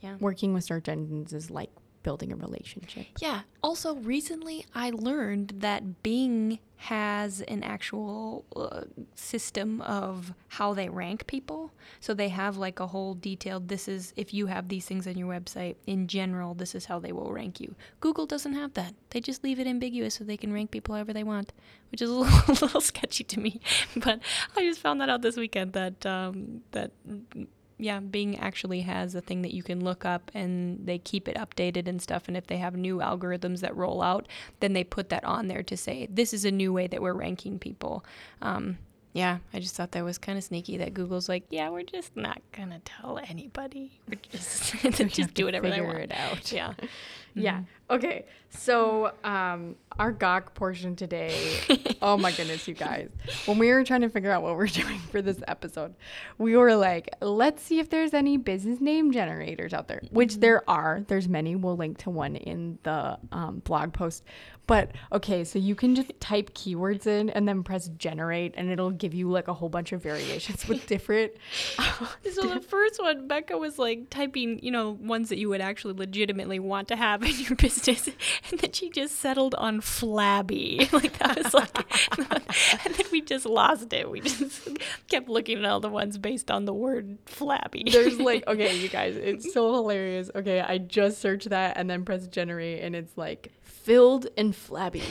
yeah. 0.00 0.16
Working 0.20 0.52
with 0.54 0.64
search 0.64 0.88
engines 0.88 1.32
is 1.32 1.50
like 1.50 1.70
building 2.08 2.32
a 2.32 2.36
relationship. 2.36 3.06
Yeah. 3.20 3.42
Also, 3.62 3.96
recently 3.96 4.64
I 4.74 4.88
learned 4.88 5.48
that 5.58 6.02
Bing 6.02 6.58
has 6.76 7.42
an 7.42 7.62
actual 7.62 8.46
uh, 8.56 8.84
system 9.14 9.82
of 9.82 10.32
how 10.48 10.72
they 10.72 10.88
rank 10.88 11.26
people. 11.26 11.70
So 12.00 12.14
they 12.14 12.30
have 12.30 12.56
like 12.56 12.80
a 12.80 12.86
whole 12.86 13.12
detailed 13.12 13.68
this 13.68 13.88
is 13.88 14.14
if 14.16 14.32
you 14.32 14.46
have 14.46 14.68
these 14.68 14.86
things 14.86 15.06
on 15.06 15.18
your 15.18 15.28
website 15.28 15.76
in 15.86 16.06
general, 16.06 16.54
this 16.54 16.74
is 16.74 16.86
how 16.86 16.98
they 16.98 17.12
will 17.12 17.30
rank 17.30 17.60
you. 17.60 17.74
Google 18.00 18.24
doesn't 18.24 18.54
have 18.54 18.72
that. 18.72 18.94
They 19.10 19.20
just 19.20 19.44
leave 19.44 19.60
it 19.60 19.66
ambiguous 19.66 20.14
so 20.14 20.24
they 20.24 20.38
can 20.38 20.50
rank 20.50 20.70
people 20.70 20.94
however 20.94 21.12
they 21.12 21.24
want, 21.24 21.52
which 21.90 22.00
is 22.00 22.08
a 22.14 22.14
little, 22.14 22.40
a 22.48 22.52
little 22.64 22.80
sketchy 22.80 23.24
to 23.24 23.38
me. 23.38 23.60
But 23.96 24.20
I 24.56 24.62
just 24.62 24.80
found 24.80 25.02
that 25.02 25.10
out 25.10 25.20
this 25.20 25.36
weekend 25.36 25.74
that 25.74 26.06
um, 26.06 26.62
that 26.70 26.92
yeah, 27.78 28.00
Bing 28.00 28.38
actually 28.38 28.80
has 28.82 29.14
a 29.14 29.20
thing 29.20 29.42
that 29.42 29.54
you 29.54 29.62
can 29.62 29.82
look 29.82 30.04
up 30.04 30.30
and 30.34 30.80
they 30.84 30.98
keep 30.98 31.28
it 31.28 31.36
updated 31.36 31.86
and 31.88 32.02
stuff. 32.02 32.24
And 32.26 32.36
if 32.36 32.46
they 32.46 32.56
have 32.56 32.76
new 32.76 32.98
algorithms 32.98 33.60
that 33.60 33.76
roll 33.76 34.02
out, 34.02 34.26
then 34.60 34.72
they 34.72 34.84
put 34.84 35.08
that 35.10 35.24
on 35.24 35.46
there 35.46 35.62
to 35.62 35.76
say, 35.76 36.08
this 36.10 36.34
is 36.34 36.44
a 36.44 36.50
new 36.50 36.72
way 36.72 36.88
that 36.88 37.00
we're 37.00 37.12
ranking 37.12 37.58
people. 37.58 38.04
Um, 38.42 38.78
yeah, 39.12 39.38
I 39.54 39.60
just 39.60 39.74
thought 39.74 39.92
that 39.92 40.04
was 40.04 40.18
kind 40.18 40.36
of 40.36 40.44
sneaky 40.44 40.76
that 40.78 40.92
Google's 40.92 41.28
like, 41.28 41.44
yeah, 41.50 41.70
we're 41.70 41.82
just 41.82 42.16
not 42.16 42.40
going 42.52 42.70
to 42.70 42.80
tell 42.80 43.18
anybody. 43.18 44.00
We're 44.08 44.18
just, 44.30 44.74
just 45.14 45.34
do 45.34 45.46
whatever 45.46 45.68
they 45.68 45.76
figure 45.76 45.86
want. 45.86 45.98
it 46.00 46.12
out. 46.12 46.52
Yeah. 46.52 46.74
Yeah. 47.34 47.62
Okay. 47.90 48.26
So, 48.50 49.12
um, 49.24 49.76
our 49.98 50.12
gawk 50.12 50.54
portion 50.54 50.96
today. 50.96 51.96
oh 52.02 52.16
my 52.16 52.32
goodness, 52.32 52.66
you 52.68 52.74
guys! 52.74 53.08
When 53.46 53.58
we 53.58 53.70
were 53.70 53.84
trying 53.84 54.02
to 54.02 54.08
figure 54.08 54.30
out 54.30 54.42
what 54.42 54.56
we're 54.56 54.66
doing 54.66 54.98
for 55.10 55.20
this 55.20 55.42
episode, 55.48 55.94
we 56.38 56.56
were 56.56 56.74
like, 56.74 57.10
let's 57.20 57.62
see 57.62 57.78
if 57.78 57.90
there's 57.90 58.14
any 58.14 58.36
business 58.36 58.80
name 58.80 59.12
generators 59.12 59.74
out 59.74 59.88
there. 59.88 60.02
Which 60.10 60.36
there 60.36 60.68
are. 60.68 61.04
There's 61.08 61.28
many. 61.28 61.56
We'll 61.56 61.76
link 61.76 61.98
to 61.98 62.10
one 62.10 62.36
in 62.36 62.78
the 62.84 63.18
um, 63.32 63.60
blog 63.60 63.92
post. 63.92 64.24
But 64.68 64.92
okay, 65.12 65.44
so 65.44 65.58
you 65.58 65.74
can 65.74 65.94
just 65.94 66.12
type 66.20 66.52
keywords 66.52 67.06
in 67.06 67.30
and 67.30 67.48
then 67.48 67.62
press 67.62 67.88
generate, 67.96 68.52
and 68.54 68.70
it'll 68.70 68.90
give 68.90 69.14
you 69.14 69.30
like 69.30 69.48
a 69.48 69.54
whole 69.54 69.70
bunch 69.70 69.92
of 69.92 70.02
variations 70.02 70.68
with 70.68 70.86
different. 70.86 71.32
So 72.30 72.42
the 72.42 72.60
first 72.60 73.00
one, 73.00 73.26
Becca 73.26 73.56
was 73.56 73.78
like 73.78 74.10
typing, 74.10 74.62
you 74.62 74.70
know, 74.70 74.90
ones 74.90 75.30
that 75.30 75.38
you 75.38 75.48
would 75.48 75.62
actually 75.62 75.94
legitimately 75.94 76.58
want 76.58 76.88
to 76.88 76.96
have 76.96 77.17
in 77.22 77.38
your 77.40 77.54
business, 77.56 78.08
and 78.50 78.60
then 78.60 78.72
she 78.72 78.90
just 78.90 79.16
settled 79.16 79.54
on 79.56 79.80
flabby. 79.80 80.88
Like 80.98 81.18
that 81.18 81.36
was 81.42 81.54
like, 81.54 81.76
and 82.86 82.94
then 82.94 83.06
we 83.12 83.20
just 83.20 83.46
lost 83.46 83.92
it. 83.92 84.10
We 84.10 84.20
just 84.20 84.68
kept 85.08 85.28
looking 85.28 85.58
at 85.58 85.64
all 85.64 85.80
the 85.80 85.88
ones 85.88 86.18
based 86.18 86.50
on 86.50 86.64
the 86.64 86.72
word 86.74 87.18
flabby. 87.26 87.84
There's 87.90 88.18
like, 88.18 88.46
okay, 88.48 88.76
you 88.76 88.88
guys, 88.88 89.16
it's 89.16 89.52
so 89.52 89.72
hilarious. 89.74 90.30
Okay, 90.34 90.60
I 90.60 90.78
just 90.78 91.20
searched 91.20 91.50
that 91.50 91.76
and 91.76 91.88
then 91.88 92.04
press 92.04 92.26
generate, 92.26 92.82
and 92.82 92.96
it's 92.96 93.16
like 93.16 93.52
filled 93.62 94.26
and 94.36 94.54
flabby, 94.54 95.02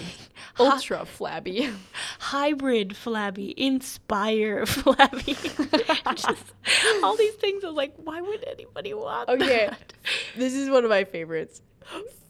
ultra 0.60 1.06
flabby. 1.06 1.70
hybrid 2.20 2.96
flabby, 2.96 3.54
inspire 3.58 4.66
flabby, 4.66 5.36
just 6.16 6.44
all 7.04 7.16
these 7.16 7.34
things. 7.36 7.64
I 7.64 7.68
was 7.68 7.76
like, 7.76 7.94
why 7.98 8.22
would 8.22 8.44
anybody 8.48 8.94
want 8.94 9.30
Okay, 9.30 9.68
that? 9.68 9.94
this 10.36 10.54
is 10.54 10.70
one 10.70 10.84
of 10.84 10.90
my 10.90 11.06
favorites. 11.06 11.62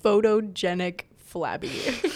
Photogenic 0.03 1.01
flabby. 1.17 1.69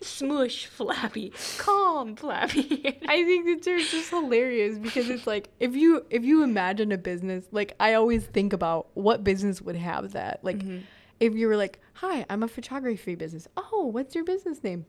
Smush 0.00 0.66
flabby, 0.66 1.32
calm 1.58 2.16
flabby. 2.16 2.98
I 3.08 3.24
think 3.24 3.46
the 3.46 3.60
they're 3.62 3.78
just 3.78 4.10
hilarious 4.10 4.78
because 4.78 5.08
it's 5.10 5.26
like 5.26 5.48
if 5.60 5.74
you 5.74 6.06
if 6.10 6.24
you 6.24 6.42
imagine 6.42 6.92
a 6.92 6.98
business, 6.98 7.46
like 7.50 7.74
I 7.80 7.94
always 7.94 8.24
think 8.24 8.52
about 8.52 8.88
what 8.94 9.24
business 9.24 9.60
would 9.62 9.76
have 9.76 10.12
that. 10.12 10.40
Like 10.42 10.58
mm-hmm. 10.58 10.78
if 11.20 11.34
you 11.34 11.48
were 11.48 11.56
like, 11.56 11.80
"Hi, 11.94 12.24
I'm 12.30 12.42
a 12.42 12.48
photography 12.48 13.14
business." 13.14 13.48
Oh, 13.56 13.86
what's 13.86 14.14
your 14.14 14.24
business 14.24 14.62
name? 14.62 14.86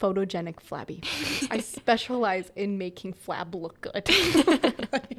Photogenic 0.00 0.60
flabby. 0.60 1.02
I 1.50 1.58
specialize 1.60 2.50
in 2.54 2.78
making 2.78 3.14
flab 3.14 3.54
look 3.54 3.80
good. 3.80 4.08
Like, 4.92 5.18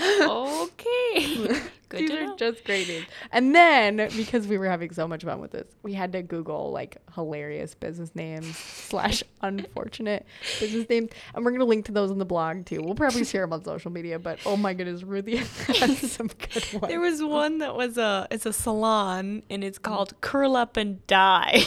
okay. 0.00 1.60
Good 1.88 2.00
these 2.00 2.10
are 2.10 2.26
know. 2.26 2.36
just 2.36 2.64
great 2.64 2.86
names. 2.86 3.06
And 3.32 3.54
then 3.54 3.96
because 4.14 4.46
we 4.46 4.58
were 4.58 4.68
having 4.68 4.92
so 4.92 5.08
much 5.08 5.24
fun 5.24 5.40
with 5.40 5.52
this, 5.52 5.66
we 5.82 5.94
had 5.94 6.12
to 6.12 6.22
Google 6.22 6.70
like 6.70 6.98
hilarious 7.14 7.74
business 7.74 8.14
names 8.14 8.58
slash 8.58 9.22
unfortunate 9.40 10.26
business 10.60 10.86
names, 10.90 11.10
and 11.34 11.44
we're 11.44 11.52
gonna 11.52 11.64
link 11.64 11.86
to 11.86 11.92
those 11.92 12.10
in 12.10 12.18
the 12.18 12.26
blog 12.26 12.66
too. 12.66 12.82
We'll 12.82 12.94
probably 12.94 13.24
share 13.24 13.40
them 13.40 13.54
on 13.54 13.64
social 13.64 13.90
media. 13.90 14.18
But 14.18 14.38
oh 14.44 14.58
my 14.58 14.74
goodness, 14.74 15.02
Ruthie 15.02 15.36
has 15.78 16.12
some 16.12 16.28
good 16.28 16.72
ones. 16.74 16.88
There 16.88 17.00
was 17.00 17.22
one 17.22 17.58
that 17.58 17.74
was 17.74 17.96
a 17.96 18.28
it's 18.30 18.44
a 18.44 18.52
salon 18.52 19.42
and 19.48 19.64
it's 19.64 19.78
mm. 19.78 19.84
called 19.84 20.20
Curl 20.20 20.56
Up 20.56 20.76
and 20.76 21.06
Die. 21.06 21.64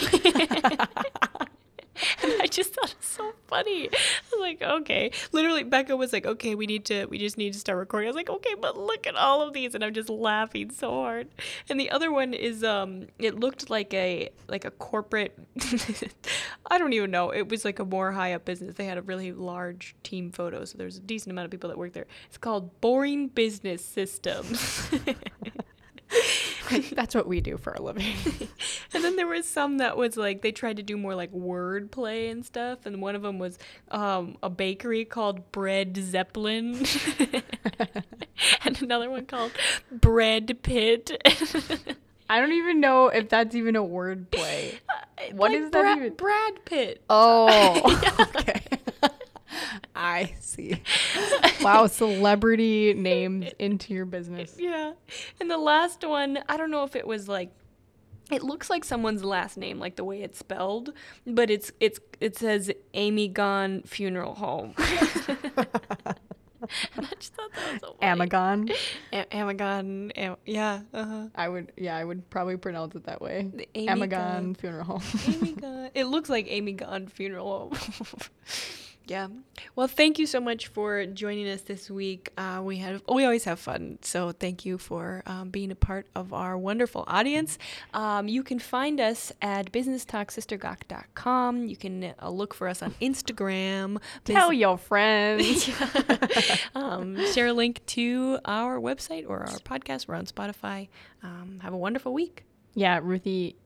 Just 2.52 2.74
thought 2.74 2.92
it 2.92 2.98
was 2.98 3.08
so 3.08 3.34
funny. 3.48 3.90
I 3.90 3.98
was 4.32 4.40
like, 4.40 4.62
okay. 4.62 5.12
Literally, 5.32 5.64
Becca 5.64 5.96
was 5.96 6.14
like, 6.14 6.26
okay, 6.26 6.56
we 6.56 6.66
need 6.66 6.86
to, 6.86 7.06
we 7.06 7.18
just 7.18 7.38
need 7.38 7.54
to 7.54 7.60
start 7.60 7.80
recording. 7.80 8.08
I 8.08 8.10
was 8.10 8.16
like, 8.16 8.30
okay, 8.30 8.56
but 8.60 8.78
look 8.78 9.08
at 9.08 9.16
all 9.16 9.42
of 9.42 9.54
these, 9.54 9.76
and 9.76 9.84
I'm 9.84 9.94
just 9.94 10.10
laughing 10.10 10.72
so 10.72 10.92
hard. 10.92 11.28
And 11.70 11.80
the 11.80 11.90
other 11.92 12.12
one 12.12 12.34
is, 12.34 12.64
um, 12.64 13.08
it 13.18 13.40
looked 13.40 13.70
like 13.70 13.94
a 13.94 14.30
like 14.48 14.66
a 14.66 14.72
corporate. 14.72 15.38
I 16.70 16.78
don't 16.78 16.94
even 16.94 17.12
know. 17.12 17.32
It 17.32 17.50
was 17.50 17.66
like 17.66 17.80
a 17.80 17.86
more 17.86 18.12
high 18.12 18.34
up 18.34 18.46
business. 18.46 18.76
They 18.76 18.86
had 18.86 18.98
a 18.98 19.02
really 19.02 19.32
large 19.32 19.96
team 20.04 20.32
photo, 20.32 20.66
so 20.66 20.78
there's 20.78 20.98
a 20.98 21.02
decent 21.02 21.32
amount 21.32 21.46
of 21.46 21.52
people 21.52 21.70
that 21.70 21.78
work 21.78 21.94
there. 21.94 22.08
It's 22.28 22.38
called 22.38 22.82
Boring 22.82 23.28
Business 23.28 23.84
Systems. 23.84 24.90
That's 26.94 27.16
what 27.16 27.28
we 27.28 27.42
do 27.42 27.58
for 27.58 27.74
a 27.74 27.82
living. 27.82 28.14
and 28.94 29.04
then 29.04 29.16
there 29.16 29.28
was 29.28 29.48
some 29.48 29.78
that 29.80 29.98
was 29.98 30.18
like 30.18 30.42
they 30.42 30.52
tried 30.52 30.78
to 30.78 30.84
do 30.84 30.98
more 30.98 31.16
like 31.16 31.32
word 31.32 31.92
play 31.92 32.30
and 32.30 32.46
stuff 32.46 32.86
and 32.86 33.02
one 33.02 33.16
of 33.16 33.22
them 33.22 33.40
was 33.40 33.58
um, 33.90 34.38
a 34.44 34.50
bakery 34.50 35.06
called 35.06 35.52
bread 35.52 35.98
zeppelin 35.98 36.86
and 38.66 38.82
another 38.82 39.10
one 39.10 39.26
called 39.26 39.52
bread 39.92 40.62
pit 40.64 41.12
I 42.30 42.40
don't 42.40 42.54
even 42.54 42.80
know 42.80 43.08
if 43.08 43.28
that's 43.28 43.56
even 43.56 43.76
a 43.76 43.84
word 43.84 44.32
play. 44.32 44.80
What 45.34 45.52
Like 45.52 45.60
is 45.60 45.70
that 45.72 45.82
Bra- 45.82 45.96
even? 45.96 46.14
brad 46.14 46.66
pitt 46.66 47.04
Oh, 47.10 47.82
okay. 48.38 48.62
I 49.96 50.34
see. 50.40 50.82
Wow, 51.62 51.86
celebrity 51.86 52.94
names 52.96 53.46
into 53.60 53.94
your 53.94 54.06
business. 54.06 54.56
yeah 54.58 54.94
and 55.40 55.50
the 55.52 55.58
last 55.60 56.04
one 56.04 56.40
i 56.50 56.58
don't 56.58 56.72
know 56.72 56.84
if 56.84 56.96
it 56.96 57.06
was 57.06 57.28
like 57.28 57.52
it 58.32 58.42
looks 58.42 58.68
like 58.70 58.84
someone's 58.84 59.24
last 59.24 59.58
name 59.58 59.78
like 59.78 59.96
the 59.96 60.04
way 60.04 60.24
it's 60.24 60.40
spelled 60.40 60.92
but 61.28 61.52
it's 61.52 61.72
it's 61.80 62.00
it 62.20 62.36
says 62.36 62.72
amy 62.96 63.28
gone 63.28 63.84
funeral 63.84 64.34
home 64.34 64.74
and 64.78 65.38
I 67.08 67.16
just 67.20 67.34
thought 67.36 67.52
that 67.54 67.72
was 67.74 67.82
so 67.82 67.96
funny. 68.00 68.20
Amagon. 68.30 68.76
A- 69.14 69.26
Amagon, 69.32 70.12
Am- 70.16 70.36
yeah, 70.46 70.82
uh-huh. 70.94 71.28
I 71.34 71.50
would, 71.50 71.72
yeah, 71.76 71.98
I 71.98 72.04
would 72.04 72.30
probably 72.30 72.56
pronounce 72.56 72.94
it 72.94 73.06
that 73.06 73.20
way. 73.20 73.50
The 73.52 73.68
Amy 73.74 73.88
Amagon 74.08 74.56
Funeral 74.58 74.84
Home. 74.86 75.02
Amy 75.28 75.52
Gunn. 75.60 75.90
It 75.96 76.04
looks 76.06 76.30
like 76.30 76.46
Amy 76.50 76.74
Gunn 76.74 77.08
funeral. 77.08 77.74
home. 77.74 78.20
Yeah. 79.12 79.28
Well, 79.76 79.88
thank 79.88 80.18
you 80.20 80.26
so 80.26 80.40
much 80.40 80.68
for 80.68 81.06
joining 81.06 81.48
us 81.50 81.62
this 81.64 81.90
week. 81.90 82.32
Uh, 82.38 82.62
we 82.64 82.78
have 82.78 83.04
we 83.14 83.26
always 83.26 83.44
have 83.44 83.60
fun, 83.60 84.00
so 84.02 84.32
thank 84.32 84.66
you 84.66 84.78
for 84.78 85.22
um, 85.26 85.50
being 85.50 85.70
a 85.70 85.76
part 85.76 86.08
of 86.16 86.32
our 86.32 86.58
wonderful 86.58 87.04
audience. 87.08 87.58
Um, 87.94 88.30
you 88.30 88.42
can 88.42 88.58
find 88.58 89.02
us 89.02 89.34
at 89.42 89.72
businesstalksistergawk.com. 89.74 91.68
You 91.68 91.76
can 91.76 92.14
uh, 92.22 92.30
look 92.30 92.54
for 92.54 92.70
us 92.70 92.82
on 92.82 92.92
Instagram. 93.02 94.02
Tell 94.24 94.54
your 94.54 94.78
friends. 94.78 95.70
um, 96.76 97.18
share 97.34 97.48
a 97.48 97.54
link 97.54 97.86
to 97.88 98.40
our 98.46 98.80
website 98.80 99.26
or 99.28 99.40
our 99.42 99.60
podcast. 99.60 100.08
We're 100.08 100.16
on 100.16 100.26
Spotify. 100.26 100.88
Um, 101.22 101.60
have 101.62 101.74
a 101.74 101.78
wonderful 101.78 102.14
week. 102.14 102.46
yeah, 102.76 103.00
Ruthie, 103.04 103.58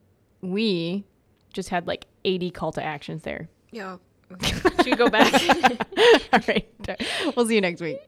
we 0.41 1.05
just 1.53 1.69
had 1.69 1.85
like 1.85 2.07
80 2.25 2.49
call 2.49 2.71
to 2.73 2.83
actions 2.83 3.21
there. 3.21 3.47
Yeah. 3.71 3.97
Should 4.41 4.85
we 4.85 4.95
go 4.95 5.09
back? 5.09 5.33
All 6.33 6.39
right. 6.47 6.67
We'll 7.35 7.47
see 7.47 7.55
you 7.55 7.61
next 7.61 7.81
week. 7.81 7.99